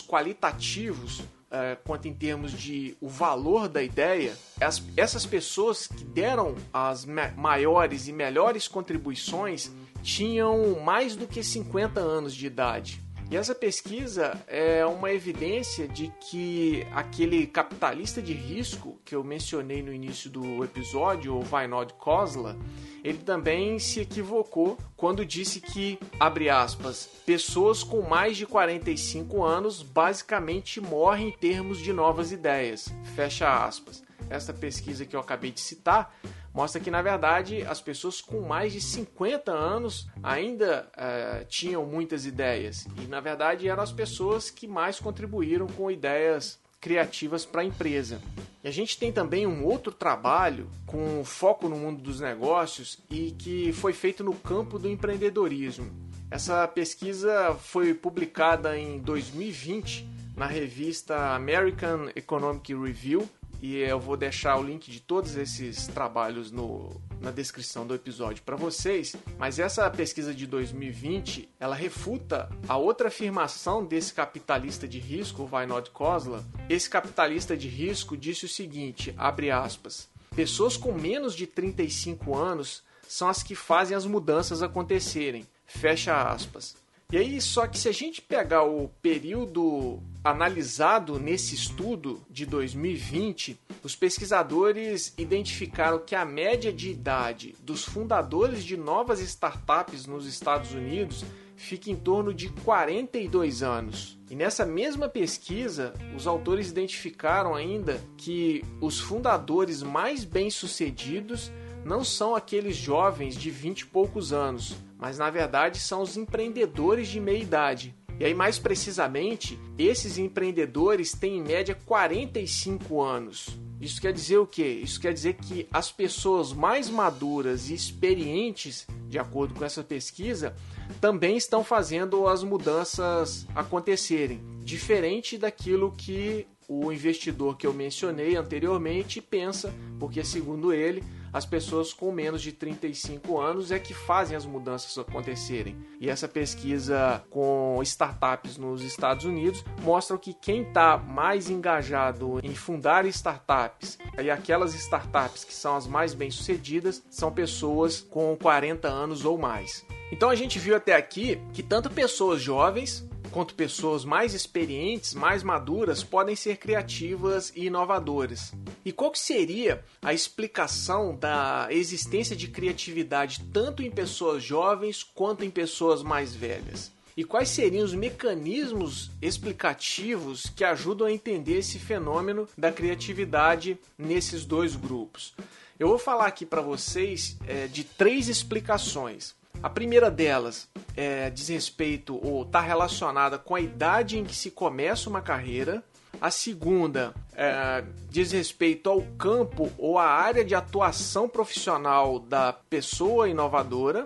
qualitativos, 0.00 1.22
Uh, 1.50 1.74
quanto 1.84 2.06
em 2.06 2.14
termos 2.14 2.52
de 2.52 2.96
o 3.00 3.08
valor 3.08 3.68
da 3.68 3.82
ideia, 3.82 4.38
as, 4.60 4.80
essas 4.96 5.26
pessoas 5.26 5.88
que 5.88 6.04
deram 6.04 6.54
as 6.72 7.04
maiores 7.04 8.06
e 8.06 8.12
melhores 8.12 8.68
contribuições 8.68 9.68
tinham 10.00 10.78
mais 10.78 11.16
do 11.16 11.26
que 11.26 11.42
50 11.42 11.98
anos 11.98 12.36
de 12.36 12.46
idade. 12.46 13.02
E 13.30 13.36
essa 13.36 13.54
pesquisa 13.54 14.36
é 14.48 14.84
uma 14.84 15.12
evidência 15.12 15.86
de 15.86 16.12
que 16.18 16.84
aquele 16.92 17.46
capitalista 17.46 18.20
de 18.20 18.32
risco 18.32 18.98
que 19.04 19.14
eu 19.14 19.22
mencionei 19.22 19.84
no 19.84 19.92
início 19.92 20.28
do 20.28 20.64
episódio, 20.64 21.36
o 21.36 21.40
Vainod 21.40 21.94
Kozla, 21.94 22.58
ele 23.04 23.18
também 23.18 23.78
se 23.78 24.00
equivocou 24.00 24.76
quando 24.96 25.24
disse 25.24 25.60
que, 25.60 25.96
abre 26.18 26.50
aspas, 26.50 27.08
pessoas 27.24 27.84
com 27.84 28.02
mais 28.02 28.36
de 28.36 28.46
45 28.46 29.44
anos 29.44 29.80
basicamente 29.80 30.80
morrem 30.80 31.28
em 31.28 31.32
termos 31.32 31.78
de 31.78 31.92
novas 31.92 32.32
ideias, 32.32 32.92
fecha 33.14 33.64
aspas. 33.64 34.02
Essa 34.28 34.52
pesquisa 34.52 35.06
que 35.06 35.14
eu 35.14 35.20
acabei 35.20 35.52
de 35.52 35.60
citar 35.60 36.12
mostra 36.52 36.80
que 36.80 36.90
na 36.90 37.02
verdade 37.02 37.62
as 37.62 37.80
pessoas 37.80 38.20
com 38.20 38.40
mais 38.40 38.72
de 38.72 38.80
50 38.80 39.52
anos 39.52 40.08
ainda 40.22 40.90
uh, 40.96 41.44
tinham 41.46 41.84
muitas 41.86 42.26
ideias 42.26 42.86
e 43.02 43.06
na 43.06 43.20
verdade 43.20 43.68
eram 43.68 43.82
as 43.82 43.92
pessoas 43.92 44.50
que 44.50 44.66
mais 44.66 44.98
contribuíram 44.98 45.66
com 45.66 45.90
ideias 45.90 46.58
criativas 46.80 47.44
para 47.44 47.60
a 47.60 47.64
empresa. 47.64 48.20
E 48.62 48.68
a 48.68 48.70
gente 48.70 48.98
tem 48.98 49.12
também 49.12 49.46
um 49.46 49.64
outro 49.64 49.92
trabalho 49.92 50.68
com 50.86 51.24
foco 51.24 51.68
no 51.68 51.76
mundo 51.76 52.02
dos 52.02 52.20
negócios 52.20 52.98
e 53.10 53.30
que 53.32 53.72
foi 53.72 53.92
feito 53.92 54.22
no 54.22 54.34
campo 54.34 54.78
do 54.78 54.88
empreendedorismo. 54.88 55.90
Essa 56.30 56.66
pesquisa 56.68 57.54
foi 57.54 57.92
publicada 57.94 58.78
em 58.78 58.98
2020 58.98 60.06
na 60.36 60.46
revista 60.46 61.34
American 61.34 62.08
Economic 62.14 62.74
Review 62.74 63.28
e 63.62 63.76
eu 63.76 64.00
vou 64.00 64.16
deixar 64.16 64.58
o 64.58 64.62
link 64.62 64.90
de 64.90 65.00
todos 65.00 65.36
esses 65.36 65.86
trabalhos 65.86 66.50
no, 66.50 66.90
na 67.20 67.30
descrição 67.30 67.86
do 67.86 67.94
episódio 67.94 68.42
para 68.42 68.56
vocês. 68.56 69.14
Mas 69.38 69.58
essa 69.58 69.88
pesquisa 69.90 70.34
de 70.34 70.46
2020 70.46 71.48
ela 71.58 71.74
refuta 71.74 72.48
a 72.66 72.76
outra 72.76 73.08
afirmação 73.08 73.84
desse 73.84 74.14
capitalista 74.14 74.88
de 74.88 74.98
risco, 74.98 75.42
o 75.42 75.46
Vainod 75.46 75.90
Kozla. 75.90 76.44
Esse 76.68 76.88
capitalista 76.88 77.56
de 77.56 77.68
risco 77.68 78.16
disse 78.16 78.46
o 78.46 78.48
seguinte: 78.48 79.14
abre 79.16 79.50
aspas. 79.50 80.08
Pessoas 80.34 80.76
com 80.76 80.92
menos 80.92 81.34
de 81.34 81.46
35 81.46 82.36
anos 82.36 82.82
são 83.06 83.28
as 83.28 83.42
que 83.42 83.54
fazem 83.54 83.96
as 83.96 84.06
mudanças 84.06 84.62
acontecerem. 84.62 85.46
Fecha 85.66 86.22
aspas. 86.22 86.76
E 87.12 87.16
aí, 87.16 87.40
só 87.40 87.66
que 87.66 87.76
se 87.76 87.88
a 87.88 87.92
gente 87.92 88.22
pegar 88.22 88.62
o 88.62 88.88
período 89.02 90.00
analisado 90.22 91.18
nesse 91.18 91.54
estudo 91.54 92.20
de 92.30 92.44
2020, 92.44 93.58
os 93.82 93.96
pesquisadores 93.96 95.14
identificaram 95.16 95.98
que 95.98 96.14
a 96.14 96.24
média 96.24 96.72
de 96.72 96.90
idade 96.90 97.54
dos 97.62 97.84
fundadores 97.84 98.62
de 98.62 98.76
novas 98.76 99.20
startups 99.20 100.06
nos 100.06 100.26
Estados 100.26 100.72
Unidos 100.72 101.24
fica 101.56 101.90
em 101.90 101.96
torno 101.96 102.32
de 102.32 102.48
42 102.48 103.62
anos. 103.62 104.18
E 104.30 104.34
nessa 104.34 104.64
mesma 104.64 105.08
pesquisa, 105.08 105.92
os 106.16 106.26
autores 106.26 106.70
identificaram 106.70 107.54
ainda 107.54 108.00
que 108.16 108.64
os 108.80 108.98
fundadores 108.98 109.82
mais 109.82 110.24
bem-sucedidos 110.24 111.50
não 111.84 112.04
são 112.04 112.34
aqueles 112.34 112.76
jovens 112.76 113.34
de 113.36 113.50
20 113.50 113.80
e 113.80 113.86
poucos 113.86 114.32
anos, 114.32 114.76
mas 114.98 115.18
na 115.18 115.30
verdade 115.30 115.78
são 115.78 116.02
os 116.02 116.16
empreendedores 116.16 117.08
de 117.08 117.18
meia 117.18 117.42
idade. 117.42 117.94
E 118.20 118.24
aí, 118.26 118.34
mais 118.34 118.58
precisamente, 118.58 119.58
esses 119.78 120.18
empreendedores 120.18 121.12
têm 121.12 121.38
em 121.38 121.42
média 121.42 121.74
45 121.86 123.00
anos. 123.00 123.58
Isso 123.80 123.98
quer 123.98 124.12
dizer 124.12 124.36
o 124.36 124.46
quê? 124.46 124.78
Isso 124.84 125.00
quer 125.00 125.14
dizer 125.14 125.36
que 125.36 125.66
as 125.72 125.90
pessoas 125.90 126.52
mais 126.52 126.90
maduras 126.90 127.70
e 127.70 127.74
experientes, 127.74 128.86
de 129.08 129.18
acordo 129.18 129.54
com 129.54 129.64
essa 129.64 129.82
pesquisa, 129.82 130.54
também 131.00 131.38
estão 131.38 131.64
fazendo 131.64 132.26
as 132.26 132.44
mudanças 132.44 133.46
acontecerem, 133.54 134.38
diferente 134.62 135.38
daquilo 135.38 135.90
que 135.90 136.46
o 136.68 136.92
investidor 136.92 137.56
que 137.56 137.66
eu 137.66 137.72
mencionei 137.72 138.36
anteriormente 138.36 139.22
pensa, 139.22 139.74
porque 139.98 140.22
segundo 140.22 140.74
ele, 140.74 141.02
as 141.32 141.46
pessoas 141.46 141.92
com 141.92 142.10
menos 142.12 142.42
de 142.42 142.52
35 142.52 143.38
anos 143.40 143.70
é 143.70 143.78
que 143.78 143.94
fazem 143.94 144.36
as 144.36 144.44
mudanças 144.44 144.96
acontecerem. 144.98 145.76
E 146.00 146.08
essa 146.08 146.26
pesquisa 146.26 147.22
com 147.30 147.78
startups 147.82 148.56
nos 148.56 148.82
Estados 148.82 149.24
Unidos 149.24 149.64
mostra 149.82 150.18
que 150.18 150.34
quem 150.34 150.62
está 150.62 150.96
mais 150.96 151.48
engajado 151.48 152.40
em 152.42 152.54
fundar 152.54 153.06
startups 153.06 153.98
e 154.22 154.30
aquelas 154.30 154.74
startups 154.74 155.44
que 155.44 155.54
são 155.54 155.76
as 155.76 155.86
mais 155.86 156.14
bem-sucedidas 156.14 157.02
são 157.10 157.32
pessoas 157.32 158.00
com 158.00 158.36
40 158.36 158.88
anos 158.88 159.24
ou 159.24 159.38
mais. 159.38 159.84
Então 160.12 160.28
a 160.28 160.34
gente 160.34 160.58
viu 160.58 160.74
até 160.74 160.94
aqui 160.94 161.40
que 161.52 161.62
tanto 161.62 161.88
pessoas 161.88 162.42
jovens 162.42 163.08
quanto 163.30 163.54
pessoas 163.54 164.04
mais 164.04 164.34
experientes, 164.34 165.14
mais 165.14 165.42
maduras, 165.42 166.02
podem 166.02 166.36
ser 166.36 166.56
criativas 166.56 167.52
e 167.54 167.66
inovadoras. 167.66 168.52
E 168.84 168.92
qual 168.92 169.10
que 169.10 169.18
seria 169.18 169.84
a 170.02 170.12
explicação 170.12 171.16
da 171.16 171.68
existência 171.70 172.34
de 172.34 172.48
criatividade 172.48 173.42
tanto 173.52 173.82
em 173.82 173.90
pessoas 173.90 174.42
jovens 174.42 175.02
quanto 175.02 175.44
em 175.44 175.50
pessoas 175.50 176.02
mais 176.02 176.34
velhas? 176.34 176.92
E 177.16 177.24
quais 177.24 177.48
seriam 177.50 177.84
os 177.84 177.94
mecanismos 177.94 179.10
explicativos 179.20 180.46
que 180.56 180.64
ajudam 180.64 181.06
a 181.06 181.12
entender 181.12 181.58
esse 181.58 181.78
fenômeno 181.78 182.48
da 182.56 182.72
criatividade 182.72 183.78
nesses 183.98 184.44
dois 184.44 184.74
grupos? 184.76 185.34
Eu 185.78 185.88
vou 185.88 185.98
falar 185.98 186.26
aqui 186.26 186.46
para 186.46 186.62
vocês 186.62 187.36
é, 187.46 187.66
de 187.66 187.84
três 187.84 188.28
explicações. 188.28 189.34
A 189.62 189.68
primeira 189.68 190.10
delas 190.10 190.68
é, 190.96 191.28
diz 191.28 191.48
respeito 191.48 192.18
ou 192.26 192.42
está 192.42 192.60
relacionada 192.60 193.38
com 193.38 193.54
a 193.54 193.60
idade 193.60 194.18
em 194.18 194.24
que 194.24 194.34
se 194.34 194.50
começa 194.50 195.10
uma 195.10 195.20
carreira. 195.20 195.84
A 196.18 196.30
segunda 196.30 197.14
é, 197.34 197.84
diz 198.08 198.32
respeito 198.32 198.88
ao 198.88 199.02
campo 199.18 199.70
ou 199.76 199.98
à 199.98 200.06
área 200.06 200.44
de 200.44 200.54
atuação 200.54 201.28
profissional 201.28 202.18
da 202.18 202.54
pessoa 202.54 203.28
inovadora. 203.28 204.04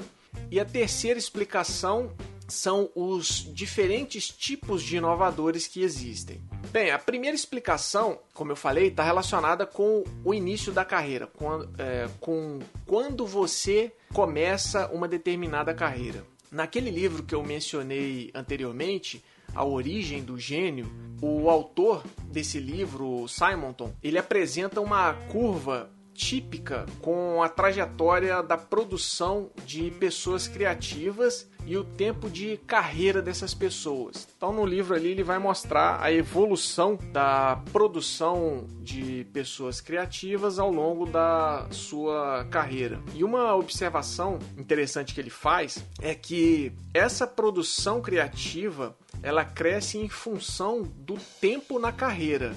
E 0.51 0.59
a 0.59 0.64
terceira 0.64 1.19
explicação 1.19 2.11
são 2.49 2.90
os 2.95 3.49
diferentes 3.55 4.29
tipos 4.29 4.83
de 4.83 4.97
inovadores 4.97 5.69
que 5.69 5.83
existem. 5.83 6.43
Bem, 6.71 6.90
a 6.90 6.99
primeira 6.99 7.37
explicação, 7.37 8.19
como 8.33 8.51
eu 8.51 8.57
falei, 8.57 8.88
está 8.88 9.05
relacionada 9.05 9.64
com 9.64 10.03
o 10.25 10.35
início 10.35 10.73
da 10.73 10.85
carreira, 10.85 11.29
com, 11.29 11.62
é, 11.79 12.09
com 12.21 12.59
quando 12.87 13.25
você 13.25 13.93
começa 14.14 14.87
uma 14.92 15.09
determinada 15.09 15.74
carreira. 15.74 16.24
Naquele 16.48 16.88
livro 16.88 17.24
que 17.24 17.35
eu 17.35 17.42
mencionei 17.42 18.31
anteriormente, 18.33 19.24
A 19.53 19.64
Origem 19.64 20.22
do 20.22 20.38
Gênio, 20.38 20.87
o 21.20 21.50
autor 21.50 22.05
desse 22.31 22.61
livro, 22.61 23.27
Simonton, 23.27 23.92
ele 24.00 24.16
apresenta 24.16 24.81
uma 24.81 25.14
curva 25.33 25.90
típica 26.14 26.87
com 27.00 27.42
a 27.42 27.48
trajetória 27.48 28.42
da 28.42 28.57
produção 28.57 29.50
de 29.66 29.90
pessoas 29.90 30.48
criativas 30.48 31.48
e 31.66 31.77
o 31.77 31.85
tempo 31.85 32.29
de 32.29 32.59
carreira 32.66 33.22
dessas 33.22 33.55
pessoas. 33.55 34.29
Então, 34.37 34.53
no 34.53 34.64
livro 34.64 34.94
ali, 34.94 35.09
ele 35.09 35.24
vai 35.24 35.38
mostrar 35.38 36.03
a 36.03 36.12
evolução 36.12 36.98
da 37.12 37.61
produção 37.72 38.66
de 38.81 39.27
pessoas 39.33 39.81
criativas 39.81 40.59
ao 40.59 40.70
longo 40.70 41.07
da 41.07 41.66
sua 41.70 42.46
carreira. 42.50 43.00
E 43.14 43.24
uma 43.24 43.55
observação 43.55 44.38
interessante 44.59 45.14
que 45.14 45.20
ele 45.20 45.31
faz 45.31 45.85
é 46.00 46.14
que 46.14 46.72
essa 46.92 47.27
produção 47.27 48.00
criativa 48.00 48.96
ela 49.22 49.44
cresce 49.44 49.98
em 49.98 50.09
função 50.09 50.83
do 50.83 51.16
tempo 51.40 51.79
na 51.79 51.90
carreira 51.90 52.55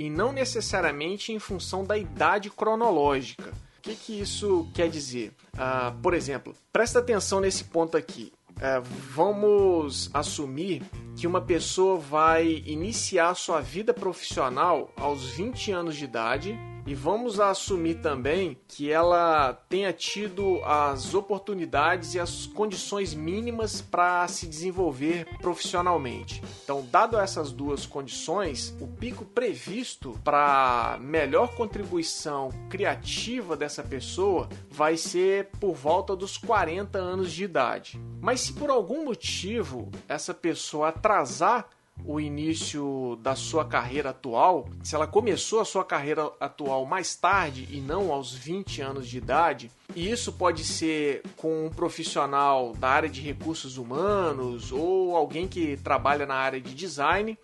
e 0.00 0.08
não 0.08 0.32
necessariamente 0.32 1.30
em 1.30 1.38
função 1.38 1.84
da 1.84 1.98
idade 1.98 2.48
cronológica. 2.48 3.50
O 3.78 3.82
que, 3.82 3.94
que 3.94 4.20
isso 4.20 4.66
quer 4.74 4.88
dizer? 4.88 5.32
Uh, 5.54 5.96
por 6.00 6.14
exemplo, 6.14 6.54
presta 6.72 6.98
atenção 6.98 7.40
nesse 7.40 7.64
ponto 7.64 7.96
aqui 7.96 8.32
é, 8.60 8.78
vamos 9.14 10.10
assumir 10.12 10.82
que 11.16 11.26
uma 11.26 11.40
pessoa 11.40 11.98
vai 11.98 12.62
iniciar 12.66 13.34
sua 13.34 13.60
vida 13.60 13.94
profissional 13.94 14.92
aos 14.96 15.30
20 15.30 15.72
anos 15.72 15.96
de 15.96 16.04
idade 16.04 16.58
e 16.86 16.94
vamos 16.94 17.38
assumir 17.38 17.96
também 17.96 18.56
que 18.66 18.90
ela 18.90 19.52
tenha 19.68 19.92
tido 19.92 20.60
as 20.64 21.14
oportunidades 21.14 22.14
e 22.14 22.20
as 22.20 22.46
condições 22.46 23.14
mínimas 23.14 23.80
para 23.80 24.26
se 24.28 24.46
desenvolver 24.46 25.26
profissionalmente. 25.38 26.42
Então, 26.64 26.86
dado 26.90 27.18
essas 27.18 27.52
duas 27.52 27.86
condições, 27.86 28.74
o 28.80 28.86
pico 28.86 29.24
previsto 29.24 30.18
para 30.24 30.98
melhor 31.00 31.54
contribuição 31.54 32.50
criativa 32.68 33.56
dessa 33.56 33.82
pessoa 33.82 34.48
vai 34.70 34.96
ser 34.96 35.50
por 35.60 35.74
volta 35.74 36.16
dos 36.16 36.36
40 36.36 36.98
anos 36.98 37.32
de 37.32 37.44
idade. 37.44 38.00
Mas 38.20 38.40
se 38.40 38.52
por 38.52 38.70
algum 38.70 39.04
motivo 39.04 39.90
essa 40.08 40.34
pessoa 40.34 40.88
atrasar 40.88 41.68
o 42.04 42.20
início 42.20 43.18
da 43.22 43.34
sua 43.34 43.64
carreira 43.64 44.10
atual, 44.10 44.68
se 44.82 44.94
ela 44.94 45.06
começou 45.06 45.60
a 45.60 45.64
sua 45.64 45.84
carreira 45.84 46.30
atual 46.40 46.84
mais 46.86 47.14
tarde 47.14 47.68
e 47.70 47.80
não 47.80 48.12
aos 48.12 48.32
20 48.32 48.80
anos 48.82 49.08
de 49.08 49.18
idade, 49.18 49.70
e 49.94 50.10
isso 50.10 50.32
pode 50.32 50.64
ser 50.64 51.22
com 51.36 51.66
um 51.66 51.70
profissional 51.70 52.72
da 52.74 52.88
área 52.88 53.08
de 53.08 53.20
recursos 53.20 53.76
humanos 53.76 54.72
ou 54.72 55.16
alguém 55.16 55.48
que 55.48 55.76
trabalha 55.78 56.26
na 56.26 56.34
área 56.34 56.60
de 56.60 56.74
design, 56.74 57.38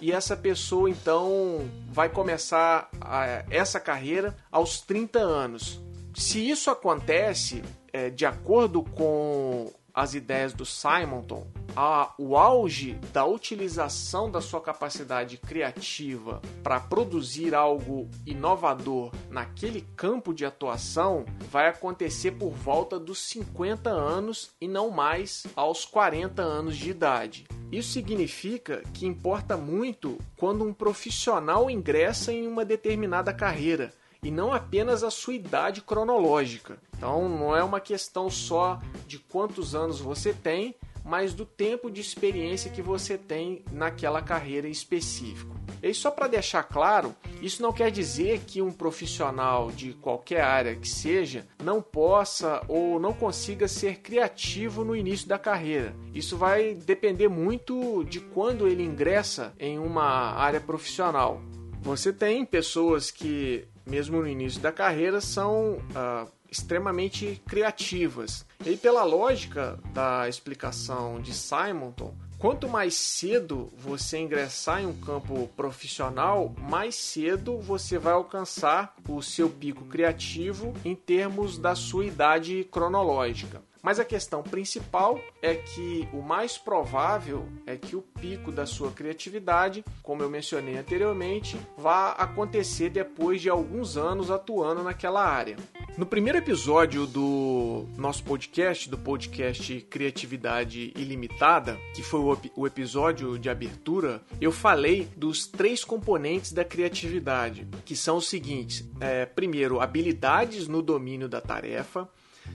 e 0.00 0.10
essa 0.10 0.36
pessoa 0.36 0.90
então 0.90 1.60
vai 1.88 2.08
começar 2.08 2.88
a, 3.00 3.44
essa 3.48 3.78
carreira 3.78 4.36
aos 4.50 4.80
30 4.80 5.18
anos. 5.20 5.80
Se 6.14 6.50
isso 6.50 6.70
acontece 6.70 7.62
é, 7.92 8.10
de 8.10 8.26
acordo 8.26 8.82
com 8.82 9.72
as 9.94 10.14
ideias 10.14 10.52
do 10.52 10.64
Simonton, 10.64 11.46
a, 11.76 12.12
o 12.18 12.36
auge 12.36 12.94
da 13.12 13.24
utilização 13.24 14.30
da 14.30 14.40
sua 14.40 14.60
capacidade 14.60 15.36
criativa 15.36 16.40
para 16.62 16.80
produzir 16.80 17.54
algo 17.54 18.08
inovador 18.26 19.10
naquele 19.30 19.82
campo 19.96 20.34
de 20.34 20.44
atuação 20.44 21.24
vai 21.50 21.68
acontecer 21.68 22.32
por 22.32 22.50
volta 22.50 22.98
dos 22.98 23.18
50 23.20 23.90
anos 23.90 24.50
e 24.60 24.68
não 24.68 24.90
mais 24.90 25.46
aos 25.56 25.84
40 25.84 26.42
anos 26.42 26.76
de 26.76 26.90
idade. 26.90 27.46
Isso 27.70 27.92
significa 27.92 28.82
que 28.92 29.06
importa 29.06 29.56
muito 29.56 30.18
quando 30.36 30.62
um 30.64 30.74
profissional 30.74 31.70
ingressa 31.70 32.30
em 32.32 32.46
uma 32.46 32.66
determinada 32.66 33.32
carreira 33.32 33.92
e 34.22 34.30
não 34.30 34.52
apenas 34.52 35.02
a 35.02 35.10
sua 35.10 35.34
idade 35.34 35.80
cronológica. 35.80 36.78
Então 36.96 37.28
não 37.28 37.56
é 37.56 37.64
uma 37.64 37.80
questão 37.80 38.30
só 38.30 38.78
de 39.06 39.18
quantos 39.18 39.74
anos 39.74 40.00
você 40.00 40.32
tem, 40.32 40.76
mas 41.04 41.34
do 41.34 41.44
tempo 41.44 41.90
de 41.90 42.00
experiência 42.00 42.70
que 42.70 42.82
você 42.82 43.18
tem 43.18 43.64
naquela 43.70 44.22
carreira 44.22 44.68
em 44.68 44.70
específico. 44.70 45.56
E 45.82 45.92
só 45.92 46.10
para 46.12 46.28
deixar 46.28 46.62
claro, 46.62 47.14
isso 47.40 47.60
não 47.60 47.72
quer 47.72 47.90
dizer 47.90 48.42
que 48.46 48.62
um 48.62 48.70
profissional 48.70 49.72
de 49.72 49.94
qualquer 49.94 50.42
área 50.42 50.76
que 50.76 50.88
seja 50.88 51.46
não 51.62 51.82
possa 51.82 52.62
ou 52.68 53.00
não 53.00 53.12
consiga 53.12 53.66
ser 53.66 53.98
criativo 53.98 54.84
no 54.84 54.94
início 54.94 55.26
da 55.26 55.38
carreira. 55.38 55.94
Isso 56.14 56.36
vai 56.36 56.74
depender 56.74 57.28
muito 57.28 58.04
de 58.04 58.20
quando 58.20 58.68
ele 58.68 58.84
ingressa 58.84 59.52
em 59.58 59.78
uma 59.78 60.34
área 60.34 60.60
profissional. 60.60 61.42
Você 61.80 62.12
tem 62.12 62.44
pessoas 62.44 63.10
que, 63.10 63.66
mesmo 63.84 64.20
no 64.20 64.28
início 64.28 64.60
da 64.60 64.70
carreira, 64.70 65.20
são 65.20 65.78
uh, 65.78 66.30
extremamente 66.48 67.42
criativas. 67.48 68.46
E 68.64 68.76
pela 68.76 69.04
lógica 69.04 69.78
da 69.92 70.28
explicação 70.28 71.20
de 71.20 71.34
Simonton, 71.34 72.14
Quanto 72.42 72.68
mais 72.68 72.94
cedo 72.94 73.70
você 73.78 74.18
ingressar 74.18 74.82
em 74.82 74.86
um 74.86 75.00
campo 75.00 75.48
profissional, 75.56 76.52
mais 76.58 76.96
cedo 76.96 77.56
você 77.60 77.98
vai 77.98 78.14
alcançar 78.14 78.96
o 79.08 79.22
seu 79.22 79.48
pico 79.48 79.84
criativo 79.84 80.74
em 80.84 80.92
termos 80.92 81.56
da 81.56 81.76
sua 81.76 82.04
idade 82.04 82.64
cronológica. 82.64 83.62
Mas 83.80 84.00
a 84.00 84.04
questão 84.04 84.42
principal 84.42 85.20
é 85.40 85.54
que 85.54 86.08
o 86.12 86.20
mais 86.20 86.58
provável 86.58 87.48
é 87.64 87.76
que 87.76 87.94
o 87.94 88.02
pico 88.02 88.50
da 88.50 88.66
sua 88.66 88.90
criatividade, 88.90 89.84
como 90.02 90.24
eu 90.24 90.28
mencionei 90.28 90.76
anteriormente, 90.76 91.56
vá 91.78 92.10
acontecer 92.10 92.90
depois 92.90 93.40
de 93.40 93.48
alguns 93.50 93.96
anos 93.96 94.32
atuando 94.32 94.82
naquela 94.82 95.24
área. 95.24 95.56
No 95.96 96.06
primeiro 96.06 96.38
episódio 96.38 97.06
do 97.06 97.86
nosso 97.98 98.24
podcast, 98.24 98.88
do 98.88 98.96
podcast 98.96 99.78
Criatividade 99.90 100.90
Ilimitada, 100.96 101.78
que 101.94 102.02
foi 102.02 102.20
o, 102.56 102.66
episódio 102.66 103.38
de 103.38 103.50
abertura, 103.50 104.22
eu 104.40 104.50
falei 104.50 105.06
dos 105.14 105.46
três 105.46 105.84
componentes 105.84 106.50
da 106.50 106.64
criatividade, 106.64 107.66
que 107.84 107.94
são 107.94 108.16
os 108.16 108.26
seguintes: 108.26 108.88
é, 109.00 109.26
primeiro, 109.26 109.82
habilidades 109.82 110.66
no 110.66 110.80
domínio 110.80 111.28
da 111.28 111.42
tarefa. 111.42 112.08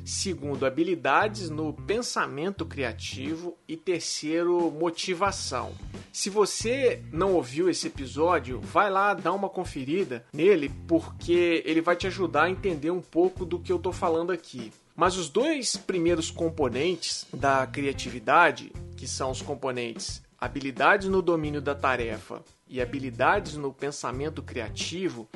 Segundo, 0.06 0.66
habilidades 0.66 1.50
no 1.50 1.74
pensamento 1.74 2.66
criativo. 2.66 3.58
E 3.68 3.76
terceiro, 3.76 4.72
motivação. 4.72 5.74
Se 6.12 6.30
você 6.30 7.04
não 7.12 7.34
ouviu 7.34 7.70
esse 7.70 7.88
episódio, 7.88 8.60
vai 8.60 8.90
lá 8.90 9.14
dar 9.14 9.34
uma 9.34 9.50
conferida 9.50 10.26
nele, 10.34 10.72
porque 10.88 11.62
ele 11.66 11.82
vai 11.82 11.96
te 11.96 12.08
ajudar 12.08 12.44
a 12.44 12.50
entender 12.50 12.92
um 12.92 13.02
pouco 13.02 13.46
do 13.46 13.60
que 13.60 13.72
eu 13.72 13.78
estou 13.78 13.94
falando 13.94 14.32
aqui. 14.32 14.72
Mas 14.96 15.16
os 15.16 15.30
dois 15.30 15.78
primeiros 15.78 16.32
componentes 16.32 17.28
da 17.32 17.68
criatividade, 17.68 18.72
que 18.96 19.08
são 19.08 19.30
os 19.30 19.44
componentes 19.44 20.24
habilidades 20.40 21.08
no 21.08 21.22
domínio 21.22 21.62
da 21.62 21.76
tarefa 21.76 22.44
e 22.68 22.82
habilidades 22.82 23.56
no 23.56 23.74
pensamento 23.74 24.42
criativo, 24.42 25.28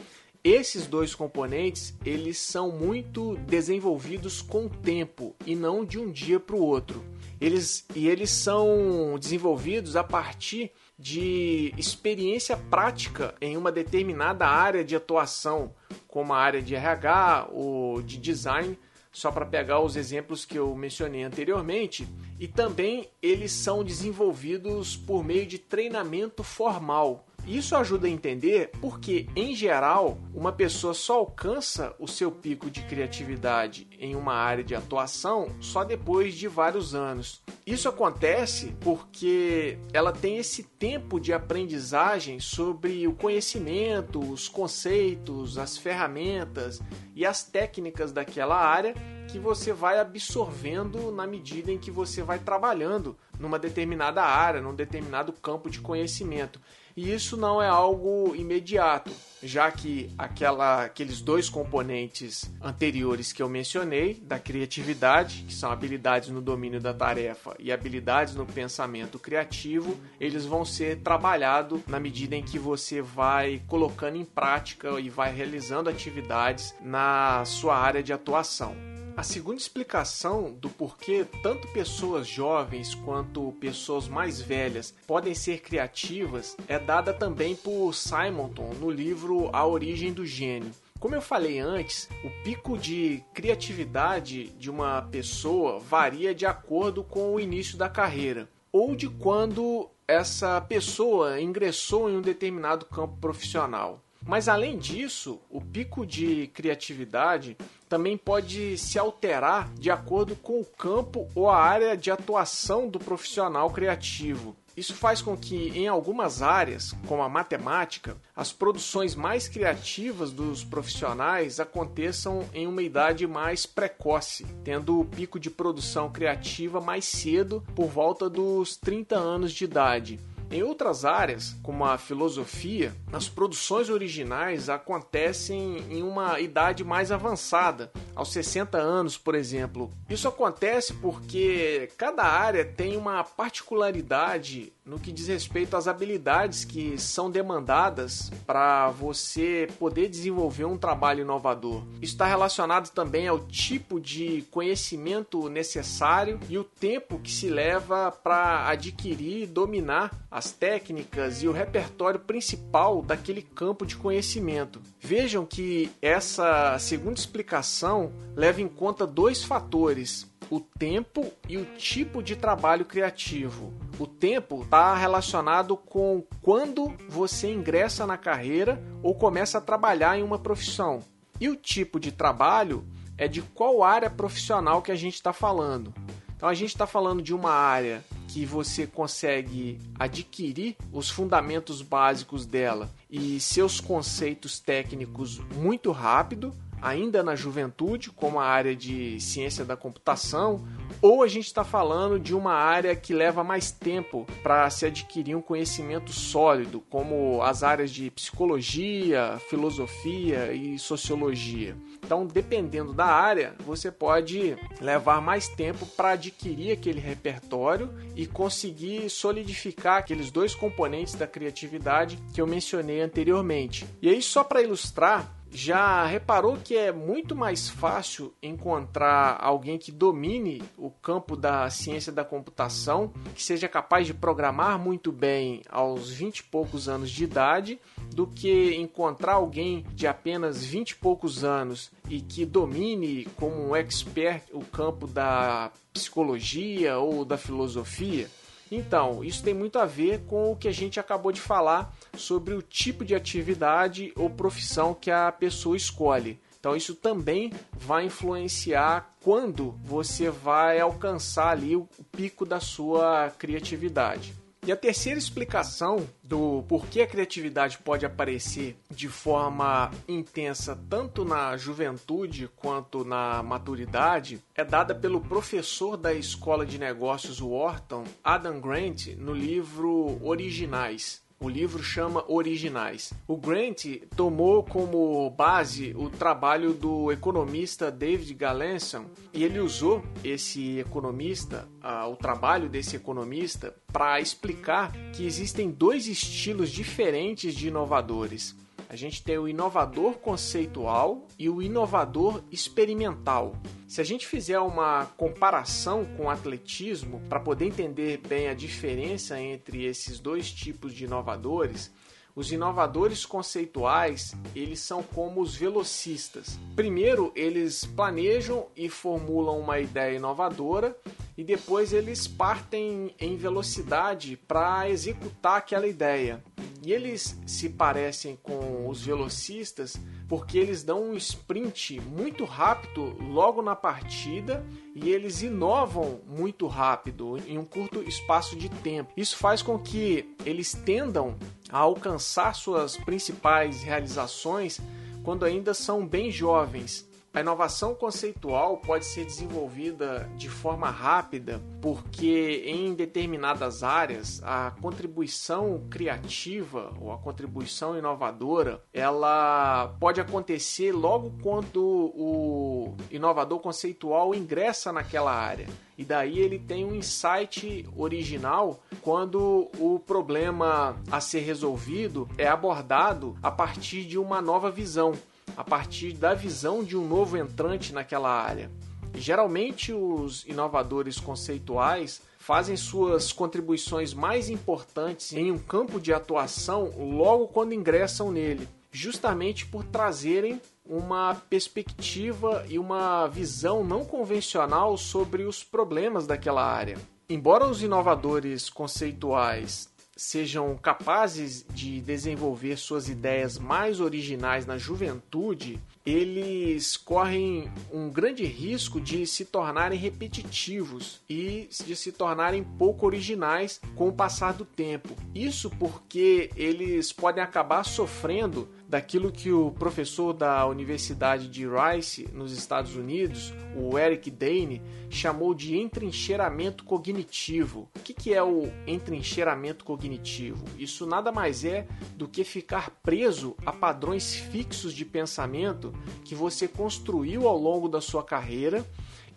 esses 0.44 0.88
dois 0.88 1.14
componentes, 1.14 1.94
eles 2.04 2.40
são 2.40 2.72
muito 2.72 3.36
desenvolvidos 3.38 4.42
com 4.42 4.66
o 4.66 4.70
tempo 4.70 5.36
e 5.46 5.56
não 5.56 5.86
de 5.86 6.00
um 6.00 6.12
dia 6.12 6.40
para 6.40 6.56
o 6.56 6.64
outro. 6.64 7.04
Eles, 7.40 7.86
e 7.96 8.08
eles 8.08 8.30
são 8.32 9.18
desenvolvidos 9.20 9.96
a 9.96 10.04
partir 10.04 10.72
de 10.98 11.74
experiência 11.78 12.56
prática 12.56 13.36
em 13.42 13.58
uma 13.58 13.72
determinada 13.72 14.48
área 14.48 14.84
de 14.84 14.96
atuação, 14.96 15.74
como 16.08 16.34
a 16.34 16.38
área 16.38 16.62
de 16.62 16.76
RH 16.76 17.50
ou 17.52 18.02
de 18.02 18.18
design, 18.18 18.78
só 19.12 19.32
para 19.32 19.46
pegar 19.46 19.80
os 19.80 19.96
exemplos 19.96 20.46
que 20.46 20.58
eu 20.58 20.74
mencionei 20.76 21.24
anteriormente, 21.24 22.08
e 22.40 22.48
também 22.48 23.10
eles 23.22 23.52
são 23.52 23.84
desenvolvidos 23.84 24.96
por 24.96 25.24
meio 25.24 25.46
de 25.46 25.60
treinamento 25.60 26.44
formal. 26.44 27.28
Isso 27.46 27.76
ajuda 27.76 28.08
a 28.08 28.10
entender 28.10 28.72
porque, 28.80 29.28
em 29.36 29.56
geral, 29.56 30.18
uma 30.34 30.52
pessoa 30.52 30.94
só 30.94 31.16
alcança 31.16 31.96
o 32.00 32.08
seu 32.08 32.32
pico 32.32 32.70
de 32.70 32.82
criatividade 32.84 33.88
em 34.00 34.16
uma 34.16 34.34
área 34.34 34.64
de 34.64 34.76
atuação 34.76 35.48
só 35.60 35.84
depois 35.84 36.36
de 36.36 36.48
vários 36.48 36.94
anos. 36.94 37.42
Isso 37.66 37.90
acontece 37.90 38.76
porque 38.80 39.78
ela 39.92 40.12
tem 40.12 40.38
esse 40.38 40.64
tempo 40.64 41.20
de 41.20 41.34
aprendizagem 41.34 42.40
sobre 42.40 43.08
o 43.08 43.14
conhecimento, 43.14 44.20
os 44.20 44.48
conceitos, 44.48 45.58
as 45.58 45.78
ferramentas 45.78 46.80
e 47.16 47.26
as 47.26 47.44
técnicas 47.44 48.12
daquela 48.12 48.56
área 48.56 48.94
que 49.28 49.40
você 49.40 49.72
vai 49.72 50.00
absorvendo 50.00 51.12
na 51.12 51.26
medida 51.26 51.72
em 51.72 51.78
que 51.78 51.90
você 51.90 52.22
vai 52.22 52.38
trabalhando 52.38 53.18
numa 53.40 53.58
determinada 53.58 54.22
área, 54.22 54.62
num 54.62 54.76
determinado 54.76 55.32
campo 55.32 55.70
de 55.70 55.80
conhecimento. 55.80 56.60
E 57.02 57.12
isso 57.12 57.36
não 57.36 57.60
é 57.60 57.68
algo 57.68 58.36
imediato, 58.36 59.10
já 59.42 59.72
que 59.72 60.14
aquela, 60.20 60.84
aqueles 60.84 61.20
dois 61.20 61.50
componentes 61.50 62.54
anteriores 62.62 63.34
que 63.34 63.42
eu 63.42 63.50
mencionei, 63.50 64.14
da 64.22 64.38
criatividade, 64.38 65.46
que 65.48 65.54
são 65.56 65.72
habilidades 65.72 66.30
no 66.30 66.44
domínio 66.44 66.80
da 66.80 66.94
tarefa 66.94 67.56
e 67.58 67.72
habilidades 67.72 68.36
no 68.36 68.46
pensamento 68.46 69.18
criativo, 69.18 69.98
eles 70.20 70.46
vão 70.46 70.64
ser 70.64 71.00
trabalhados 71.00 71.82
na 71.88 72.00
medida 72.00 72.36
em 72.36 72.44
que 72.44 72.60
você 72.60 73.02
vai 73.02 73.64
colocando 73.68 74.18
em 74.18 74.24
prática 74.24 75.00
e 75.00 75.10
vai 75.10 75.34
realizando 75.34 75.90
atividades 75.90 76.76
na 76.80 77.44
sua 77.46 77.76
área 77.76 78.04
de 78.04 78.14
atuação. 78.14 78.76
A 79.16 79.24
segunda 79.24 79.58
explicação 79.58 80.54
do 80.54 80.70
porquê 80.70 81.26
tanto 81.44 81.68
pessoas 81.68 82.28
jovens 82.28 82.96
quanto 82.96 83.52
pessoas 83.60 84.08
mais 84.08 84.42
velhas 84.42 84.96
podem 85.06 85.36
ser 85.36 85.62
criativas 85.62 86.56
é 86.68 86.80
dada 86.80 87.14
também 87.14 87.56
por 87.56 87.94
Simonton 87.94 88.74
no 88.80 88.90
livro 88.90 89.50
A 89.54 89.68
Origem 89.68 90.14
do 90.14 90.26
Gênio. 90.26 90.72
Como 91.00 91.14
eu 91.14 91.22
falei 91.22 91.60
antes, 91.60 92.08
o 92.24 92.44
pico 92.44 92.78
de 92.78 93.24
criatividade 93.34 94.48
de 94.52 94.70
uma 94.70 95.02
pessoa 95.02 95.80
varia 95.80 96.34
de 96.34 96.46
acordo 96.46 97.04
com 97.04 97.34
o 97.34 97.40
início 97.40 97.78
da 97.78 97.90
carreira 97.90 98.48
ou 98.72 98.96
de 98.96 99.10
quando 99.10 99.90
essa 100.08 100.60
pessoa 100.62 101.42
ingressou 101.42 102.10
em 102.10 102.18
um 102.18 102.22
determinado 102.22 102.86
campo 102.86 103.18
profissional. 103.18 104.02
Mas 104.26 104.48
além 104.48 104.78
disso, 104.78 105.42
o 105.50 105.60
pico 105.60 106.06
de 106.06 106.48
criatividade 106.48 107.58
também 107.92 108.16
pode 108.16 108.78
se 108.78 108.98
alterar 108.98 109.70
de 109.74 109.92
acordo 109.92 110.34
com 110.34 110.62
o 110.62 110.66
campo 110.66 111.28
ou 111.36 111.50
a 111.50 111.58
área 111.58 111.98
de 111.98 112.10
atuação 112.10 112.88
do 112.88 112.98
profissional 112.98 113.70
criativo. 113.70 114.56
Isso 114.78 114.94
faz 114.96 115.22
com 115.22 115.36
que, 115.36 115.78
em 115.78 115.90
algumas 115.90 116.42
áreas, 116.42 116.96
como 117.06 117.22
a 117.22 117.28
matemática, 117.28 118.16
as 118.34 118.54
produções 118.54 119.14
mais 119.14 119.50
criativas 119.50 120.32
dos 120.32 120.64
profissionais 120.64 121.60
aconteçam 121.60 122.46
em 122.54 122.66
uma 122.66 122.82
idade 122.82 123.28
mais 123.28 123.66
precoce, 123.66 124.46
tendo 124.64 124.98
o 124.98 125.04
pico 125.04 125.38
de 125.38 125.50
produção 125.50 126.10
criativa 126.10 126.80
mais 126.80 127.04
cedo, 127.04 127.62
por 127.76 127.88
volta 127.88 128.30
dos 128.30 128.78
30 128.78 129.18
anos 129.18 129.52
de 129.52 129.66
idade. 129.66 130.18
Em 130.52 130.64
outras 130.64 131.06
áreas, 131.06 131.56
como 131.64 131.86
a 131.86 131.98
filosofia, 131.98 132.94
as 133.14 133.30
produções 133.30 133.90
originais 133.90 134.68
acontecem 134.68 135.78
em 135.90 136.04
uma 136.04 136.42
idade 136.42 136.84
mais 136.84 137.10
avançada, 137.10 137.90
aos 138.14 138.34
60 138.34 138.78
anos, 138.78 139.18
por 139.18 139.34
exemplo. 139.34 139.90
Isso 140.10 140.28
acontece 140.28 140.94
porque 140.96 141.90
cada 141.98 142.24
área 142.24 142.66
tem 142.66 142.98
uma 142.98 143.24
particularidade 143.24 144.74
no 144.92 145.00
que 145.00 145.10
diz 145.10 145.30
respeito 145.30 145.78
às 145.78 145.88
habilidades 145.88 146.66
que 146.66 146.98
são 146.98 147.32
demandadas 147.32 148.30
para 148.46 148.90
você 148.90 149.70
poder 149.80 150.10
desenvolver 150.10 150.66
um 150.66 150.78
trabalho 150.78 151.22
inovador. 151.22 151.86
Isso 152.02 152.12
está 152.12 152.26
relacionado 152.26 152.90
também 152.90 153.26
ao 153.26 153.40
tipo 153.40 154.02
de 154.02 154.44
conhecimento 154.52 155.48
necessário 155.48 156.42
e 156.50 156.58
o 156.58 156.66
tempo 156.66 157.20
que 157.20 157.32
se 157.32 157.50
leva 157.50 158.12
para 158.12 158.68
adquirir 158.68 159.44
e 159.44 159.48
dominar 159.48 160.12
as 160.30 160.52
técnicas 160.52 161.42
e 161.42 161.48
o 161.48 161.54
repertório 161.54 162.20
principal 162.20 163.02
daquele 163.02 163.42
campo 163.42 163.86
de 163.86 163.96
conhecimento. 163.96 164.82
Vejam 165.00 165.46
que 165.46 165.90
essa 166.02 166.78
segunda 166.80 167.18
explicação 167.18 168.12
leva 168.36 168.62
em 168.62 168.68
conta 168.68 169.08
dois 169.08 169.42
fatores 169.42 170.30
o 170.50 170.60
tempo 170.60 171.32
e 171.48 171.58
o 171.58 171.64
tipo 171.78 172.22
de 172.22 172.36
trabalho 172.36 172.84
criativo. 172.84 173.74
O 174.02 174.08
tempo 174.08 174.64
está 174.64 174.96
relacionado 174.96 175.78
com 175.78 176.24
quando 176.42 176.92
você 177.08 177.54
ingressa 177.54 178.04
na 178.08 178.18
carreira 178.18 178.82
ou 179.04 179.14
começa 179.14 179.60
a 179.60 179.62
trabalhar 179.62 180.18
em 180.18 180.24
uma 180.24 180.40
profissão. 180.40 181.04
E 181.40 181.48
o 181.48 181.56
tipo 181.56 182.00
de 182.00 182.12
trabalho 182.12 182.84
é 183.16 183.28
de 183.28 183.44
qual 183.44 183.84
área 183.84 184.10
profissional 184.10 184.82
que 184.82 184.92
a 184.92 184.96
gente 184.96 185.14
está 185.14 185.32
falando. 185.32 185.94
Então 186.36 186.50
a 186.50 186.56
gente 186.56 186.70
está 186.70 186.88
falando 186.88 187.22
de 187.22 187.32
uma 187.32 187.52
área 187.52 188.04
que 188.28 188.44
você 188.44 188.88
consegue 188.88 189.78
adquirir 190.00 190.76
os 190.92 191.08
fundamentos 191.08 191.84
básicos 191.84 192.44
dela 192.44 192.90
e 193.08 193.40
seus 193.40 193.80
conceitos 193.80 194.60
técnicos 194.60 195.38
muito 195.56 195.92
rápido 195.92 196.52
ainda 196.82 197.22
na 197.22 197.36
juventude, 197.36 198.10
como 198.10 198.40
a 198.40 198.46
área 198.46 198.76
de 198.76 199.20
ciência 199.20 199.64
da 199.64 199.78
computação, 199.78 200.66
ou 201.02 201.24
a 201.24 201.28
gente 201.28 201.48
está 201.48 201.64
falando 201.64 202.20
de 202.20 202.36
uma 202.36 202.54
área 202.54 202.96
que 202.96 203.14
leva 203.14 203.44
mais 203.44 203.72
tempo 203.72 204.28
para 204.44 204.70
se 204.70 204.86
adquirir 204.86 205.36
um 205.36 205.42
conhecimento 205.42 206.14
sólido, 206.14 206.82
como 206.90 207.42
as 207.42 207.64
áreas 207.64 207.92
de 207.92 208.12
psicologia, 208.12 209.40
filosofia 209.50 210.54
e 210.54 210.78
sociologia. 210.78 211.76
Então, 212.04 212.26
dependendo 212.26 212.94
da 212.94 213.06
área, 213.06 213.56
você 213.60 213.92
pode 213.92 214.56
levar 214.80 215.22
mais 215.22 215.48
tempo 215.48 215.86
para 215.86 216.12
adquirir 216.12 216.72
aquele 216.72 217.00
repertório 217.00 217.90
e 218.16 218.28
conseguir 218.28 219.10
solidificar 219.10 220.00
aqueles 220.00 220.30
dois 220.30 220.54
componentes 220.54 221.16
da 221.16 221.26
criatividade 221.26 222.20
que 222.34 222.42
eu 222.42 222.46
mencionei 222.46 223.02
anteriormente. 223.02 223.88
E 224.02 224.10
aí, 224.10 224.22
só 224.22 224.44
para 224.44 224.62
ilustrar, 224.62 225.41
Já 225.54 226.06
reparou 226.06 226.58
que 226.58 226.78
é 226.78 226.94
muito 226.94 227.36
mais 227.36 227.68
fácil 227.68 228.34
encontrar 228.42 229.38
alguém 229.42 229.78
que 229.78 229.92
domine 229.92 230.64
o 230.78 230.90
campo 230.90 231.36
da 231.36 231.70
ciência 231.70 232.10
da 232.10 232.24
computação, 232.24 233.12
que 233.36 233.44
seja 233.44 233.68
capaz 233.68 234.08
de 234.08 234.14
programar 234.14 234.80
muito 234.80 235.12
bem 235.12 235.62
aos 235.70 236.10
20 236.10 236.40
e 236.40 236.44
poucos 236.44 236.88
anos 236.88 237.12
de 237.12 237.26
idade, 237.26 237.80
do 238.16 238.26
que 238.26 238.74
encontrar 238.76 239.34
alguém 239.34 239.86
de 239.94 240.08
apenas 240.08 240.64
20 240.64 240.92
e 240.92 240.96
poucos 240.96 241.44
anos 241.44 241.92
e 242.10 242.22
que 242.22 242.46
domine 242.46 243.28
como 243.36 243.70
um 243.70 243.76
expert 243.76 244.44
o 244.54 244.64
campo 244.64 245.06
da 245.06 245.70
psicologia 245.92 246.98
ou 246.98 247.26
da 247.26 247.38
filosofia? 247.38 248.30
Então, 248.72 249.22
isso 249.22 249.44
tem 249.44 249.54
muito 249.54 249.78
a 249.78 249.86
ver 249.86 250.22
com 250.22 250.54
o 250.54 250.56
que 250.56 250.70
a 250.70 250.72
gente 250.72 250.98
acabou 250.98 251.34
de 251.34 251.42
falar 251.42 251.94
sobre 252.16 252.54
o 252.54 252.62
tipo 252.62 253.04
de 253.04 253.16
atividade 253.16 254.12
ou 254.16 254.30
profissão 254.30 254.94
que 254.94 255.12
a 255.12 255.32
pessoa 255.32 255.78
escolhe. 255.78 256.40
Então, 256.60 256.76
isso 256.76 256.94
também 256.94 257.52
vai 257.74 258.06
influenciar 258.06 259.16
quando 259.24 259.72
você 259.84 260.30
vai 260.30 260.80
alcançar 260.80 261.50
ali 261.50 261.76
o 261.76 261.88
pico 262.12 262.46
da 262.46 262.60
sua 262.60 263.32
criatividade. 263.38 264.36
E 264.64 264.72
a 264.72 264.78
terceira 264.78 265.18
explicação 265.18 266.08
do 266.22 266.64
porquê 266.68 267.02
a 267.02 267.08
criatividade 267.08 267.80
pode 267.80 268.06
aparecer 268.06 268.78
de 268.92 269.10
forma 269.10 269.90
intensa 270.08 270.78
tanto 270.88 271.26
na 271.26 271.58
juventude 271.58 272.48
quanto 272.58 273.04
na 273.04 273.42
maturidade 273.42 274.40
é 274.54 274.64
dada 274.64 274.94
pelo 274.94 275.20
professor 275.20 275.98
da 275.98 276.14
Escola 276.14 276.64
de 276.64 276.78
Negócios 276.78 277.42
Wharton, 277.42 278.04
Adam 278.24 278.60
Grant, 278.62 279.08
no 279.18 279.34
livro 279.34 280.20
Originais. 280.24 281.24
O 281.44 281.50
livro 281.50 281.82
chama 281.82 282.24
Originais. 282.28 283.12
O 283.28 283.36
Grant 283.36 283.86
tomou 284.16 284.64
como 284.64 285.28
base 285.32 285.92
o 285.98 286.08
trabalho 286.08 286.72
do 286.72 287.12
economista 287.12 287.90
David 287.90 288.32
Galenson 288.36 289.06
e 289.34 289.44
ele 289.44 289.60
usou 289.60 290.04
esse 290.24 290.78
economista, 290.78 291.68
uh, 291.84 292.12
o 292.12 292.16
trabalho 292.16 292.70
desse 292.70 292.96
economista, 292.96 293.76
para 293.92 294.22
explicar 294.22 294.92
que 295.14 295.26
existem 295.26 295.72
dois 295.72 296.08
estilos 296.08 296.70
diferentes 296.70 297.56
de 297.56 297.70
inovadores. 297.70 298.56
A 298.92 298.96
gente 298.98 299.24
tem 299.24 299.38
o 299.38 299.48
inovador 299.48 300.16
conceitual 300.16 301.26
e 301.40 301.48
o 301.50 301.62
inovador 301.62 302.44
experimental. 302.52 303.56
Se 303.88 304.02
a 304.02 304.04
gente 304.04 304.28
fizer 304.28 304.60
uma 304.60 305.06
comparação 305.16 306.04
com 306.18 306.26
o 306.26 306.30
atletismo 306.30 307.22
para 307.30 307.40
poder 307.40 307.68
entender 307.68 308.18
bem 308.18 308.50
a 308.50 308.54
diferença 308.54 309.40
entre 309.40 309.86
esses 309.86 310.20
dois 310.20 310.52
tipos 310.52 310.94
de 310.94 311.06
inovadores, 311.06 311.90
os 312.36 312.52
inovadores 312.52 313.26
conceituais, 313.26 314.36
eles 314.54 314.82
são 314.82 315.02
como 315.02 315.40
os 315.40 315.56
velocistas. 315.56 316.60
Primeiro, 316.76 317.32
eles 317.34 317.86
planejam 317.86 318.68
e 318.76 318.90
formulam 318.90 319.58
uma 319.58 319.80
ideia 319.80 320.18
inovadora 320.18 320.98
e 321.38 321.46
depois 321.46 321.94
eles 321.94 322.28
partem 322.28 323.16
em 323.18 323.38
velocidade 323.38 324.36
para 324.36 324.90
executar 324.90 325.60
aquela 325.60 325.88
ideia. 325.88 326.44
E 326.84 326.92
eles 326.92 327.40
se 327.46 327.70
parecem 327.70 328.36
com 328.42 328.88
os 328.88 329.04
velocistas 329.04 329.96
porque 330.28 330.58
eles 330.58 330.84
dão 330.84 331.12
um 331.12 331.16
sprint 331.16 332.00
muito 332.00 332.44
rápido 332.44 333.16
logo 333.22 333.62
na 333.62 333.76
partida 333.76 334.66
e 334.96 335.10
eles 335.10 335.42
inovam 335.42 336.22
muito 336.26 336.66
rápido 336.68 337.38
em 337.46 337.58
um 337.58 337.66
curto 337.66 338.02
espaço 338.02 338.56
de 338.56 338.68
tempo. 338.70 339.12
Isso 339.16 339.38
faz 339.38 339.62
com 339.62 339.78
que 339.78 340.34
eles 340.46 340.74
tendam 340.74 341.38
a 341.70 341.78
alcançar 341.78 342.56
suas 342.56 342.98
principais 342.98 343.84
realizações 343.84 344.80
quando 345.24 345.46
ainda 345.46 345.74
são 345.74 346.08
bem 346.08 346.32
jovens 346.32 347.11
a 347.34 347.40
inovação 347.40 347.96
conceitual 347.96 348.78
pode 348.78 349.06
ser 349.06 349.26
desenvolvida 349.26 350.30
de 350.36 350.50
forma 350.50 350.90
rápida 350.90 351.62
porque 351.82 352.64
em 352.66 352.94
determinadas 352.94 353.84
áreas 353.84 354.42
a 354.44 354.72
contribuição 354.82 355.88
criativa 355.90 356.94
ou 357.00 357.12
a 357.12 357.18
contribuição 357.18 357.98
inovadora 357.98 358.84
ela 358.94 359.96
pode 360.00 360.20
acontecer 360.20 360.92
logo 360.92 361.34
quando 361.42 361.82
o 361.82 362.96
inovador 363.10 363.60
conceitual 363.60 364.36
ingressa 364.36 364.92
naquela 364.92 365.32
área. 365.32 365.68
E 365.98 366.04
daí 366.04 366.40
ele 366.40 366.58
tem 366.60 366.84
um 366.84 366.96
insight 366.96 367.88
original 367.96 368.82
quando 369.02 369.70
o 369.80 370.00
problema 370.00 371.00
a 371.12 371.22
ser 371.22 371.42
resolvido 371.42 372.28
é 372.38 372.48
abordado 372.48 373.38
a 373.42 373.52
partir 373.52 374.04
de 374.04 374.18
uma 374.18 374.42
nova 374.42 374.72
visão 374.72 375.14
a 375.56 375.64
partir 375.64 376.14
da 376.14 376.34
visão 376.34 376.84
de 376.84 376.98
um 376.98 377.08
novo 377.08 377.38
entrante 377.38 377.94
naquela 377.94 378.30
área. 378.30 378.70
geralmente, 379.14 379.92
os 379.92 380.46
inovadores 380.46 381.20
conceituais 381.20 382.22
fazem 382.40 382.78
suas 382.78 383.32
contribuições 383.32 384.14
mais 384.14 384.50
importantes 384.50 385.34
em 385.34 385.52
um 385.52 385.60
campo 385.60 386.00
de 386.00 386.14
atuação 386.14 386.92
logo 386.98 387.48
quando 387.50 387.74
ingressam 387.74 388.32
nele, 388.32 388.68
justamente 388.92 389.66
por 389.66 389.84
trazerem 389.84 390.62
uma 390.86 391.36
perspectiva 391.50 392.66
e 392.68 392.80
uma 392.80 393.28
visão 393.28 393.84
não 393.84 394.04
convencional 394.04 394.98
sobre 394.98 395.44
os 395.44 395.64
problemas 395.64 396.26
daquela 396.26 396.66
área. 396.66 396.98
Embora 397.30 397.66
os 397.66 397.82
inovadores 397.82 398.70
conceituais 398.70 399.88
sejam 400.16 400.78
capazes 400.78 401.66
de 401.74 402.02
desenvolver 402.02 402.78
suas 402.78 403.08
ideias 403.08 403.58
mais 403.58 404.00
originais 404.00 404.66
na 404.66 404.78
juventude, 404.78 405.80
eles 406.06 406.98
correm 406.98 407.72
um 407.92 408.10
grande 408.10 408.44
risco 408.44 409.00
de 409.00 409.26
se 409.26 409.46
tornarem 409.46 409.98
repetitivos 409.98 411.22
e 411.30 411.70
de 411.86 411.96
se 411.96 412.12
tornarem 412.12 412.64
pouco 412.64 413.06
originais 413.06 413.80
com 413.96 414.08
o 414.08 414.14
passar 414.14 414.54
do 414.54 414.66
tempo. 414.66 415.16
Isso 415.34 415.70
porque 415.70 416.50
eles 416.56 417.14
podem 417.14 417.44
acabar 417.44 417.84
sofrendo 417.84 418.68
daquilo 418.92 419.32
que 419.32 419.54
o 419.54 419.72
professor 419.72 420.34
da 420.34 420.68
Universidade 420.68 421.48
de 421.48 421.66
Rice, 421.66 422.28
nos 422.34 422.52
Estados 422.52 422.94
Unidos, 422.94 423.54
o 423.74 423.98
Eric 423.98 424.30
Dane, 424.30 424.82
chamou 425.10 425.54
de 425.54 425.78
entrincheiramento 425.78 426.84
cognitivo. 426.84 427.90
O 427.96 428.00
que 428.02 428.34
é 428.34 428.44
o 428.44 428.70
entrincheiramento 428.86 429.86
cognitivo? 429.86 430.66
Isso 430.78 431.06
nada 431.06 431.32
mais 431.32 431.64
é 431.64 431.88
do 432.18 432.28
que 432.28 432.44
ficar 432.44 432.92
preso 433.02 433.56
a 433.66 433.72
padrões 433.72 434.36
fixos 434.36 434.94
de 434.94 435.06
pensamento 435.06 435.94
que 436.26 436.36
você 436.36 436.68
construiu 436.68 437.48
ao 437.48 437.58
longo 437.58 437.88
da 437.88 438.02
sua 438.02 438.26
carreira 438.26 438.86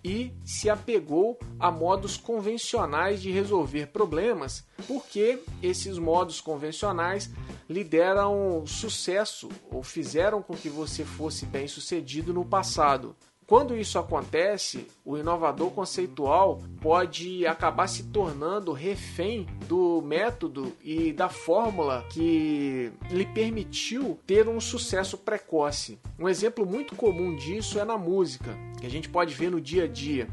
e 0.04 0.32
se 0.44 0.68
apegou 0.68 1.38
a 1.58 1.70
modos 1.70 2.18
convencionais 2.18 3.22
de 3.22 3.30
resolver 3.30 3.86
problemas, 3.86 4.64
porque 4.86 5.42
esses 5.62 5.98
modos 5.98 6.40
convencionais 6.42 7.30
lhe 7.68 7.82
deram 7.82 8.66
sucesso 8.66 9.48
ou 9.70 9.82
fizeram 9.82 10.42
com 10.42 10.54
que 10.54 10.68
você 10.68 11.04
fosse 11.04 11.46
bem 11.46 11.66
sucedido 11.66 12.34
no 12.34 12.44
passado. 12.44 13.16
Quando 13.46 13.76
isso 13.76 13.98
acontece, 13.98 14.86
o 15.04 15.18
inovador 15.18 15.70
conceitual 15.70 16.62
pode 16.80 17.46
acabar 17.46 17.86
se 17.86 18.04
tornando 18.04 18.72
refém 18.72 19.46
do 19.68 20.00
método 20.00 20.72
e 20.82 21.12
da 21.12 21.28
fórmula 21.28 22.06
que 22.10 22.90
lhe 23.10 23.26
permitiu 23.26 24.18
ter 24.26 24.48
um 24.48 24.58
sucesso 24.58 25.18
precoce. 25.18 25.98
Um 26.18 26.26
exemplo 26.26 26.64
muito 26.64 26.96
comum 26.96 27.36
disso 27.36 27.78
é 27.78 27.84
na 27.84 27.98
música, 27.98 28.56
que 28.80 28.86
a 28.86 28.90
gente 28.90 29.10
pode 29.10 29.34
ver 29.34 29.50
no 29.50 29.60
dia 29.60 29.84
a 29.84 29.88
dia. 29.88 30.26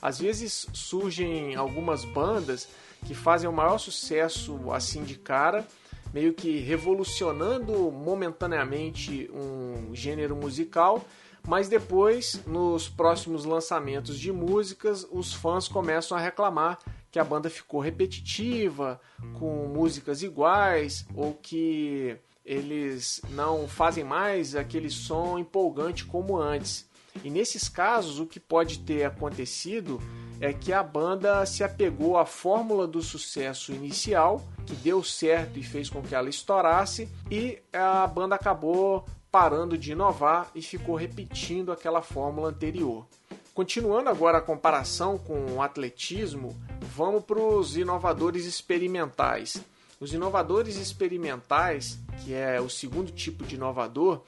Às 0.00 0.18
vezes 0.18 0.66
surgem 0.74 1.54
algumas 1.54 2.04
bandas 2.04 2.68
que 3.06 3.14
fazem 3.14 3.48
o 3.48 3.52
maior 3.52 3.78
sucesso 3.78 4.70
assim 4.72 5.04
de 5.04 5.16
cara, 5.16 5.66
meio 6.12 6.34
que 6.34 6.58
revolucionando 6.58 7.90
momentaneamente 7.90 9.30
um 9.32 9.94
gênero 9.94 10.36
musical 10.36 11.02
mas 11.48 11.66
depois, 11.66 12.42
nos 12.46 12.90
próximos 12.90 13.46
lançamentos 13.46 14.20
de 14.20 14.30
músicas, 14.30 15.08
os 15.10 15.32
fãs 15.32 15.66
começam 15.66 16.14
a 16.14 16.20
reclamar 16.20 16.78
que 17.10 17.18
a 17.18 17.24
banda 17.24 17.48
ficou 17.48 17.80
repetitiva, 17.80 19.00
com 19.38 19.66
músicas 19.66 20.22
iguais, 20.22 21.06
ou 21.14 21.32
que 21.32 22.18
eles 22.44 23.22
não 23.30 23.66
fazem 23.66 24.04
mais 24.04 24.54
aquele 24.54 24.90
som 24.90 25.38
empolgante 25.38 26.04
como 26.04 26.36
antes. 26.36 26.86
E 27.24 27.30
nesses 27.30 27.66
casos, 27.66 28.20
o 28.20 28.26
que 28.26 28.38
pode 28.38 28.80
ter 28.80 29.04
acontecido 29.04 29.98
é 30.42 30.52
que 30.52 30.70
a 30.70 30.82
banda 30.82 31.46
se 31.46 31.64
apegou 31.64 32.18
à 32.18 32.26
fórmula 32.26 32.86
do 32.86 33.00
sucesso 33.00 33.72
inicial, 33.72 34.46
que 34.66 34.74
deu 34.74 35.02
certo 35.02 35.58
e 35.58 35.62
fez 35.62 35.88
com 35.88 36.02
que 36.02 36.14
ela 36.14 36.28
estourasse, 36.28 37.08
e 37.30 37.58
a 37.72 38.06
banda 38.06 38.34
acabou 38.34 39.06
parando 39.30 39.76
de 39.76 39.92
inovar 39.92 40.50
e 40.54 40.62
ficou 40.62 40.94
repetindo 40.94 41.72
aquela 41.72 42.02
fórmula 42.02 42.48
anterior. 42.48 43.06
Continuando 43.54 44.08
agora 44.08 44.38
a 44.38 44.42
comparação 44.42 45.18
com 45.18 45.54
o 45.54 45.62
atletismo, 45.62 46.56
vamos 46.94 47.24
para 47.24 47.40
os 47.40 47.76
inovadores 47.76 48.44
experimentais. 48.44 49.60
Os 50.00 50.12
inovadores 50.12 50.76
experimentais, 50.76 51.98
que 52.22 52.32
é 52.32 52.60
o 52.60 52.68
segundo 52.68 53.10
tipo 53.10 53.44
de 53.44 53.56
inovador, 53.56 54.22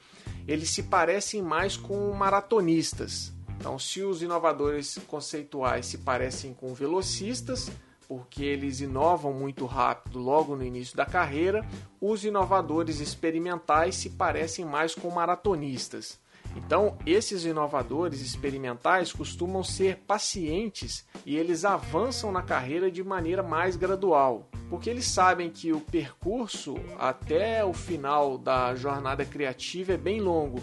eles 0.45 0.69
se 0.69 0.83
parecem 0.83 1.41
mais 1.41 1.77
com 1.77 2.11
maratonistas. 2.11 3.31
Então, 3.57 3.79
se 3.79 4.01
os 4.01 4.21
inovadores 4.21 4.99
conceituais 5.07 5.85
se 5.85 5.99
parecem 5.99 6.53
com 6.53 6.73
velocistas, 6.73 7.71
porque 8.11 8.43
eles 8.43 8.81
inovam 8.81 9.31
muito 9.31 9.65
rápido 9.65 10.19
logo 10.19 10.53
no 10.53 10.65
início 10.65 10.97
da 10.97 11.05
carreira, 11.05 11.65
os 12.01 12.25
inovadores 12.25 12.99
experimentais 12.99 13.95
se 13.95 14.09
parecem 14.09 14.65
mais 14.65 14.93
com 14.93 15.09
maratonistas. 15.09 16.19
Então, 16.53 16.97
esses 17.05 17.45
inovadores 17.45 18.19
experimentais 18.19 19.13
costumam 19.13 19.63
ser 19.63 19.99
pacientes 19.99 21.07
e 21.25 21.37
eles 21.37 21.63
avançam 21.63 22.33
na 22.33 22.41
carreira 22.41 22.91
de 22.91 23.01
maneira 23.01 23.41
mais 23.41 23.77
gradual, 23.77 24.49
porque 24.69 24.89
eles 24.89 25.05
sabem 25.05 25.49
que 25.49 25.71
o 25.71 25.79
percurso 25.79 26.75
até 26.99 27.63
o 27.63 27.71
final 27.71 28.37
da 28.37 28.75
jornada 28.75 29.23
criativa 29.23 29.93
é 29.93 29.97
bem 29.97 30.19
longo. 30.19 30.61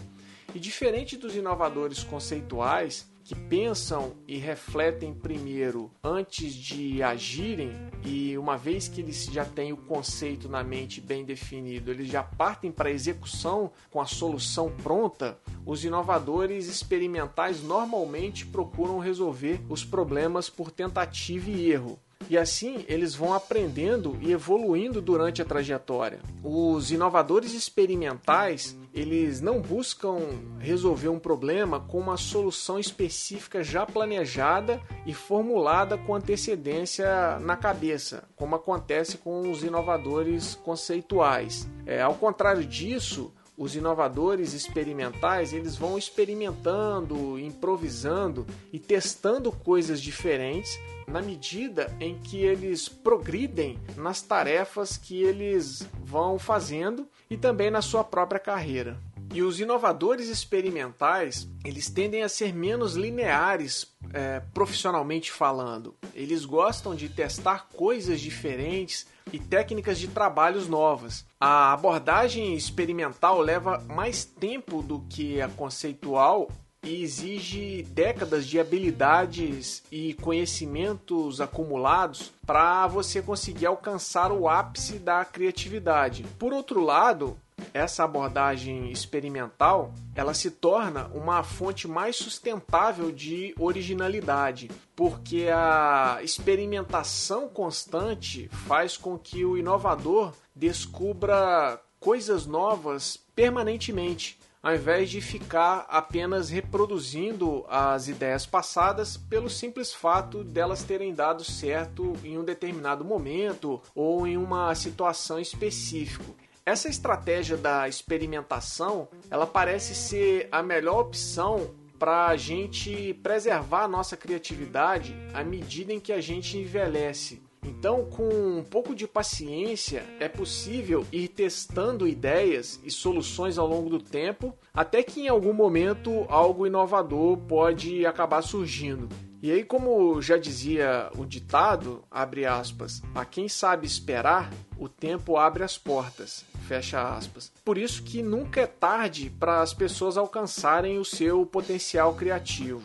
E 0.55 0.61
diferente 0.61 1.17
dos 1.17 1.35
inovadores 1.35 2.05
conceituais, 2.05 3.11
que 3.29 3.35
pensam 3.35 4.17
e 4.27 4.39
refletem 4.39 5.13
primeiro 5.13 5.91
antes 6.03 6.55
de 6.55 7.03
agirem, 7.03 7.73
e 8.03 8.39
uma 8.39 8.57
vez 8.57 8.89
que 8.89 9.03
eles 9.03 9.27
já 9.27 9.45
têm 9.45 9.71
o 9.71 9.77
conceito 9.77 10.49
na 10.49 10.65
mente 10.65 10.99
bem 10.99 11.27
definido, 11.27 11.91
eles 11.91 12.09
já 12.09 12.23
partem 12.23 12.73
para 12.73 12.89
a 12.89 12.93
execução 12.93 13.71
com 13.91 14.01
a 14.01 14.07
solução 14.07 14.73
pronta, 14.83 15.39
os 15.67 15.85
inovadores 15.85 16.69
experimentais 16.69 17.63
normalmente 17.63 18.47
procuram 18.47 18.99
resolver 18.99 19.61
os 19.69 19.85
problemas 19.85 20.49
por 20.49 20.71
tentativa 20.71 21.51
e 21.51 21.71
erro. 21.71 22.01
E 22.29 22.37
assim 22.37 22.85
eles 22.89 23.15
vão 23.15 23.33
aprendendo 23.33 24.19
e 24.21 24.33
evoluindo 24.33 25.01
durante 25.01 25.41
a 25.41 25.45
trajetória. 25.45 26.21
Os 26.43 26.91
inovadores 26.91 27.55
experimentais, 27.55 28.77
eles 28.93 29.41
não 29.41 29.61
buscam 29.61 30.19
resolver 30.59 31.09
um 31.09 31.19
problema 31.19 31.81
com 31.81 31.99
uma 31.99 32.17
solução 32.17 32.79
específica 32.79 33.63
já 33.63 33.87
planejada 33.87 34.81
e 35.07 35.15
formulada 35.15 35.97
com 35.97 36.15
antecedência 36.15 37.39
na 37.41 37.57
cabeça, 37.57 38.25
como 38.37 38.57
acontece 38.57 39.19
com 39.19 39.51
os 39.51 39.63
inovadores 39.63 40.55
conceituais. 40.55 41.69
É, 41.87 42.03
ao 42.03 42.15
contrário 42.15 42.65
disso, 42.65 43.33
os 43.59 43.75
inovadores 43.75 44.53
experimentais 44.53 45.53
eles 45.53 45.77
vão 45.77 45.99
experimentando, 45.99 47.39
improvisando 47.39 48.47
e 48.73 48.79
testando 48.79 49.51
coisas 49.51 50.01
diferentes 50.01 50.79
na 51.09 51.21
medida 51.21 51.93
em 51.99 52.17
que 52.19 52.39
eles 52.39 52.89
progridem 52.89 53.79
nas 53.97 54.23
tarefas 54.23 54.97
que 54.97 55.23
eles 55.23 55.89
vão 56.05 56.39
fazendo 56.39 57.09
e 57.29 57.37
também 57.37 57.71
na 57.71 57.83
sua 57.83 58.05
própria 58.05 58.39
carreira. 58.39 58.97
E 59.33 59.43
os 59.43 59.61
inovadores 59.61 60.29
experimentais, 60.29 61.47
eles 61.65 61.91
tendem 61.91 62.23
a 62.23 62.29
ser 62.29 62.55
menos 62.55 62.95
lineares 62.95 63.87
é, 64.13 64.41
profissionalmente 64.55 65.31
falando. 65.31 65.95
Eles 66.15 66.45
gostam 66.45 66.95
de 66.95 67.09
testar 67.09 67.69
coisas 67.69 68.21
diferentes 68.21 69.07
e 69.33 69.39
técnicas 69.39 69.99
de 69.99 70.09
trabalhos 70.09 70.67
novas. 70.67 71.27
A 71.39 71.73
abordagem 71.73 72.55
experimental 72.55 73.41
leva 73.41 73.85
mais 73.87 74.25
tempo 74.25 74.83
do 74.83 75.01
que 75.11 75.41
a 75.41 75.49
conceitual 75.49 76.51
e 76.83 77.03
exige 77.03 77.83
décadas 77.91 78.47
de 78.47 78.59
habilidades 78.59 79.83
e 79.91 80.15
conhecimentos 80.15 81.41
acumulados 81.41 82.33
para 82.47 82.87
você 82.87 83.21
conseguir 83.21 83.67
alcançar 83.67 84.33
o 84.33 84.49
ápice 84.49 84.99
da 84.99 85.25
criatividade. 85.25 86.25
Por 86.39 86.53
outro 86.53 86.81
lado, 86.81 87.37
essa 87.73 88.05
abordagem 88.05 88.91
experimental 88.91 89.93
ela 90.15 90.35
se 90.35 90.51
torna 90.51 91.09
uma 91.15 91.43
fonte 91.43 91.87
mais 91.87 92.17
sustentável 92.17 93.13
de 93.13 93.55
originalidade, 93.59 94.71
porque 94.97 95.49
a 95.53 96.19
experimentação 96.23 97.49
constante 97.49 98.49
faz 98.67 98.97
com 98.97 99.19
que 99.19 99.45
o 99.45 99.57
inovador 99.57 100.33
descubra 100.55 101.81
coisas 102.01 102.47
novas 102.47 103.17
permanentemente, 103.35 104.39
ao 104.63 104.75
invés 104.75 105.09
de 105.09 105.21
ficar 105.21 105.87
apenas 105.89 106.51
reproduzindo 106.51 107.65
as 107.69 108.09
ideias 108.09 108.45
passadas 108.45 109.17
pelo 109.17 109.49
simples 109.49 109.93
fato 109.95 110.43
delas 110.43 110.83
terem 110.83 111.15
dado 111.15 111.45
certo 111.45 112.17
em 112.25 112.37
um 112.37 112.45
determinado 112.45 113.05
momento 113.05 113.81
ou 113.95 114.27
em 114.27 114.37
uma 114.37 114.75
situação 114.75 115.39
específica. 115.39 116.48
Essa 116.69 116.91
estratégia 116.91 117.57
da 117.57 117.89
experimentação, 117.89 119.09
ela 119.31 119.47
parece 119.47 119.95
ser 119.95 120.51
a 120.53 120.63
melhor 120.63 121.01
opção 121.01 121.71
para 121.99 122.27
a 122.27 122.37
gente 122.37 123.15
preservar 123.23 123.85
a 123.85 123.89
nossa 123.89 124.19
criatividade 124.19 125.17
à 125.33 125.43
medida 125.43 125.95
em 125.95 125.99
que 125.99 126.13
a 126.13 126.21
gente 126.21 126.59
envelhece. 126.59 127.41
Então, 127.65 128.05
com 128.05 128.59
um 128.59 128.63
pouco 128.63 128.95
de 128.95 129.09
paciência, 129.09 130.05
é 130.21 130.29
possível 130.29 131.07
ir 131.11 131.29
testando 131.29 132.07
ideias 132.07 132.79
e 132.85 132.91
soluções 132.91 133.57
ao 133.57 133.67
longo 133.67 133.89
do 133.89 133.99
tempo, 133.99 134.55
até 134.75 135.03
que 135.03 135.23
em 135.23 135.29
algum 135.29 135.55
momento 135.55 136.27
algo 136.29 136.67
inovador 136.67 137.39
pode 137.39 138.05
acabar 138.05 138.43
surgindo. 138.43 139.09
E 139.41 139.53
aí, 139.53 139.63
como 139.63 140.21
já 140.21 140.37
dizia 140.37 141.11
o 141.17 141.25
ditado, 141.25 142.03
abre 142.11 142.45
aspas, 142.45 143.01
a 143.15 143.25
quem 143.25 143.49
sabe 143.49 143.87
esperar, 143.87 144.53
o 144.77 144.89
tempo 144.89 145.37
abre 145.37 145.63
as 145.63 145.79
portas, 145.79 146.45
fecha 146.69 147.17
aspas. 147.17 147.51
Por 147.65 147.79
isso 147.79 148.03
que 148.03 148.23
nunca 148.23 148.61
é 148.61 148.67
tarde 148.67 149.31
para 149.31 149.63
as 149.63 149.73
pessoas 149.73 150.19
alcançarem 150.19 150.99
o 150.99 151.05
seu 151.05 151.47
potencial 151.47 152.15
criativo. 152.15 152.83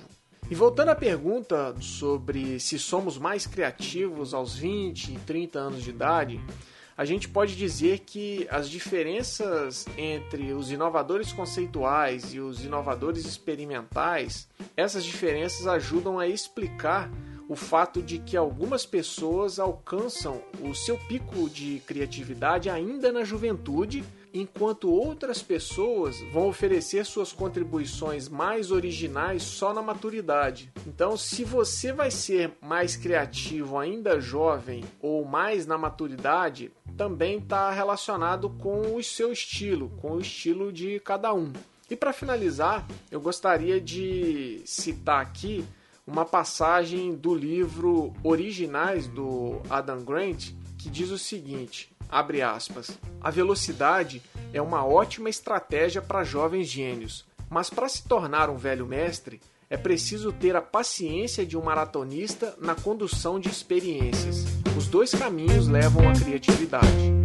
E 0.50 0.56
voltando 0.56 0.90
à 0.90 0.96
pergunta 0.96 1.76
sobre 1.82 2.60
se 2.62 2.80
somos 2.80 3.18
mais 3.18 3.46
criativos 3.46 4.34
aos 4.34 4.56
20 4.56 5.14
e 5.14 5.20
30 5.20 5.60
anos 5.60 5.84
de 5.84 5.90
idade, 5.90 6.40
a 6.96 7.04
gente 7.04 7.28
pode 7.28 7.56
dizer 7.56 8.00
que 8.00 8.48
as 8.50 8.70
diferenças 8.70 9.86
entre 9.98 10.54
os 10.54 10.72
inovadores 10.72 11.34
conceituais 11.34 12.34
e 12.34 12.40
os 12.40 12.64
inovadores 12.64 13.26
experimentais, 13.26 14.48
essas 14.78 15.04
diferenças 15.04 15.68
ajudam 15.68 16.20
a 16.20 16.28
explicar 16.28 17.10
o 17.48 17.56
fato 17.56 18.02
de 18.02 18.20
que 18.20 18.38
algumas 18.38 18.86
pessoas 18.86 19.60
alcançam 19.60 20.42
o 20.62 20.74
seu 20.74 20.98
pico 20.98 21.50
de 21.50 21.82
criatividade 21.86 22.70
ainda 22.70 23.12
na 23.12 23.24
juventude, 23.24 24.04
enquanto 24.34 24.90
outras 24.90 25.44
pessoas 25.44 26.20
vão 26.32 26.48
oferecer 26.48 27.06
suas 27.06 27.32
contribuições 27.32 28.28
mais 28.28 28.72
originais 28.72 29.44
só 29.44 29.74
na 29.74 29.82
maturidade. 29.82 30.72
Então, 30.88 31.16
se 31.16 31.44
você 31.44 31.92
vai 31.92 32.10
ser 32.10 32.52
mais 32.62 32.96
criativo 32.96 33.78
ainda 33.78 34.20
jovem 34.20 34.84
ou 35.00 35.24
mais 35.24 35.68
na 35.68 35.78
maturidade, 35.78 36.72
também 36.98 37.38
está 37.38 37.72
relacionado 37.72 38.50
com 38.50 38.96
o 38.96 39.04
seu 39.04 39.32
estilo, 39.32 39.90
com 40.02 40.14
o 40.14 40.22
estilo 40.22 40.72
de 40.72 41.00
cada 41.02 41.34
um. 41.34 41.52
E 41.90 41.96
para 41.96 42.14
finalizar, 42.14 42.88
eu 43.12 43.22
gostaria 43.22 43.80
de 43.80 44.62
citar 44.66 45.22
aqui 45.22 45.64
uma 46.06 46.26
passagem 46.26 47.16
do 47.16 47.34
livro 47.34 48.14
Originais 48.24 49.08
do 49.08 49.62
Adam 49.70 50.02
Grant 50.04 50.52
que 50.78 50.90
diz 50.90 51.10
o 51.12 51.18
seguinte: 51.18 51.90
abre 52.10 52.42
aspas. 52.42 53.00
A 53.22 53.32
velocidade 53.32 54.22
é 54.52 54.62
uma 54.62 54.86
ótima 54.86 55.30
estratégia 55.30 56.02
para 56.02 56.24
jovens 56.24 56.68
gênios, 56.68 57.26
mas 57.50 57.70
para 57.70 57.88
se 57.88 58.04
tornar 58.04 58.50
um 58.50 58.58
velho 58.58 58.86
mestre, 58.86 59.40
é 59.70 59.78
preciso 59.78 60.32
ter 60.32 60.56
a 60.56 60.62
paciência 60.62 61.46
de 61.46 61.58
um 61.58 61.64
maratonista 61.64 62.56
na 62.60 62.76
condução 62.76 63.40
de 63.40 63.50
experiências. 63.50 64.44
Os 64.78 64.88
dois 64.88 65.12
caminhos 65.12 65.68
levam 65.68 66.08
à 66.10 66.14
criatividade. 66.14 67.23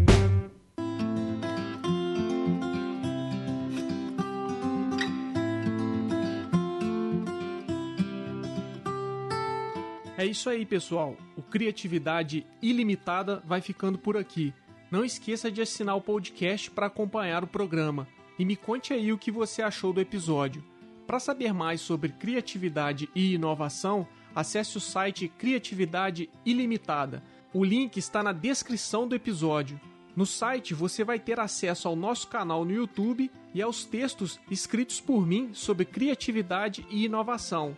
Isso 10.28 10.48
aí, 10.50 10.64
pessoal. 10.66 11.16
O 11.36 11.42
Criatividade 11.42 12.46
Ilimitada 12.60 13.42
vai 13.46 13.60
ficando 13.60 13.98
por 13.98 14.16
aqui. 14.16 14.52
Não 14.90 15.04
esqueça 15.04 15.50
de 15.50 15.60
assinar 15.60 15.96
o 15.96 16.00
podcast 16.00 16.70
para 16.70 16.86
acompanhar 16.86 17.44
o 17.44 17.48
programa 17.48 18.06
e 18.38 18.44
me 18.44 18.56
conte 18.56 18.92
aí 18.92 19.12
o 19.12 19.18
que 19.18 19.30
você 19.30 19.60
achou 19.60 19.92
do 19.92 20.00
episódio. 20.00 20.64
Para 21.06 21.18
saber 21.18 21.52
mais 21.52 21.80
sobre 21.80 22.10
criatividade 22.10 23.08
e 23.14 23.34
inovação, 23.34 24.06
acesse 24.34 24.76
o 24.76 24.80
site 24.80 25.28
Criatividade 25.28 26.28
Ilimitada. 26.44 27.22
O 27.52 27.64
link 27.64 27.96
está 27.96 28.22
na 28.22 28.32
descrição 28.32 29.08
do 29.08 29.14
episódio. 29.14 29.80
No 30.14 30.26
site 30.26 30.74
você 30.74 31.04
vai 31.04 31.18
ter 31.18 31.40
acesso 31.40 31.88
ao 31.88 31.96
nosso 31.96 32.28
canal 32.28 32.64
no 32.64 32.72
YouTube 32.72 33.30
e 33.54 33.62
aos 33.62 33.84
textos 33.84 34.38
escritos 34.50 35.00
por 35.00 35.26
mim 35.26 35.50
sobre 35.52 35.84
criatividade 35.84 36.86
e 36.90 37.04
inovação. 37.04 37.76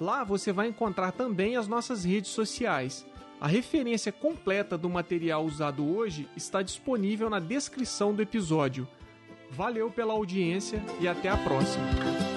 Lá 0.00 0.24
você 0.24 0.50
vai 0.50 0.66
encontrar 0.66 1.12
também 1.12 1.56
as 1.56 1.68
nossas 1.68 2.04
redes 2.04 2.30
sociais. 2.30 3.06
A 3.38 3.46
referência 3.46 4.10
completa 4.10 4.78
do 4.78 4.88
material 4.88 5.44
usado 5.44 5.86
hoje 5.86 6.26
está 6.34 6.62
disponível 6.62 7.28
na 7.28 7.38
descrição 7.38 8.14
do 8.14 8.22
episódio. 8.22 8.88
Valeu 9.50 9.90
pela 9.90 10.14
audiência 10.14 10.82
e 11.00 11.06
até 11.06 11.28
a 11.28 11.36
próxima. 11.36 12.29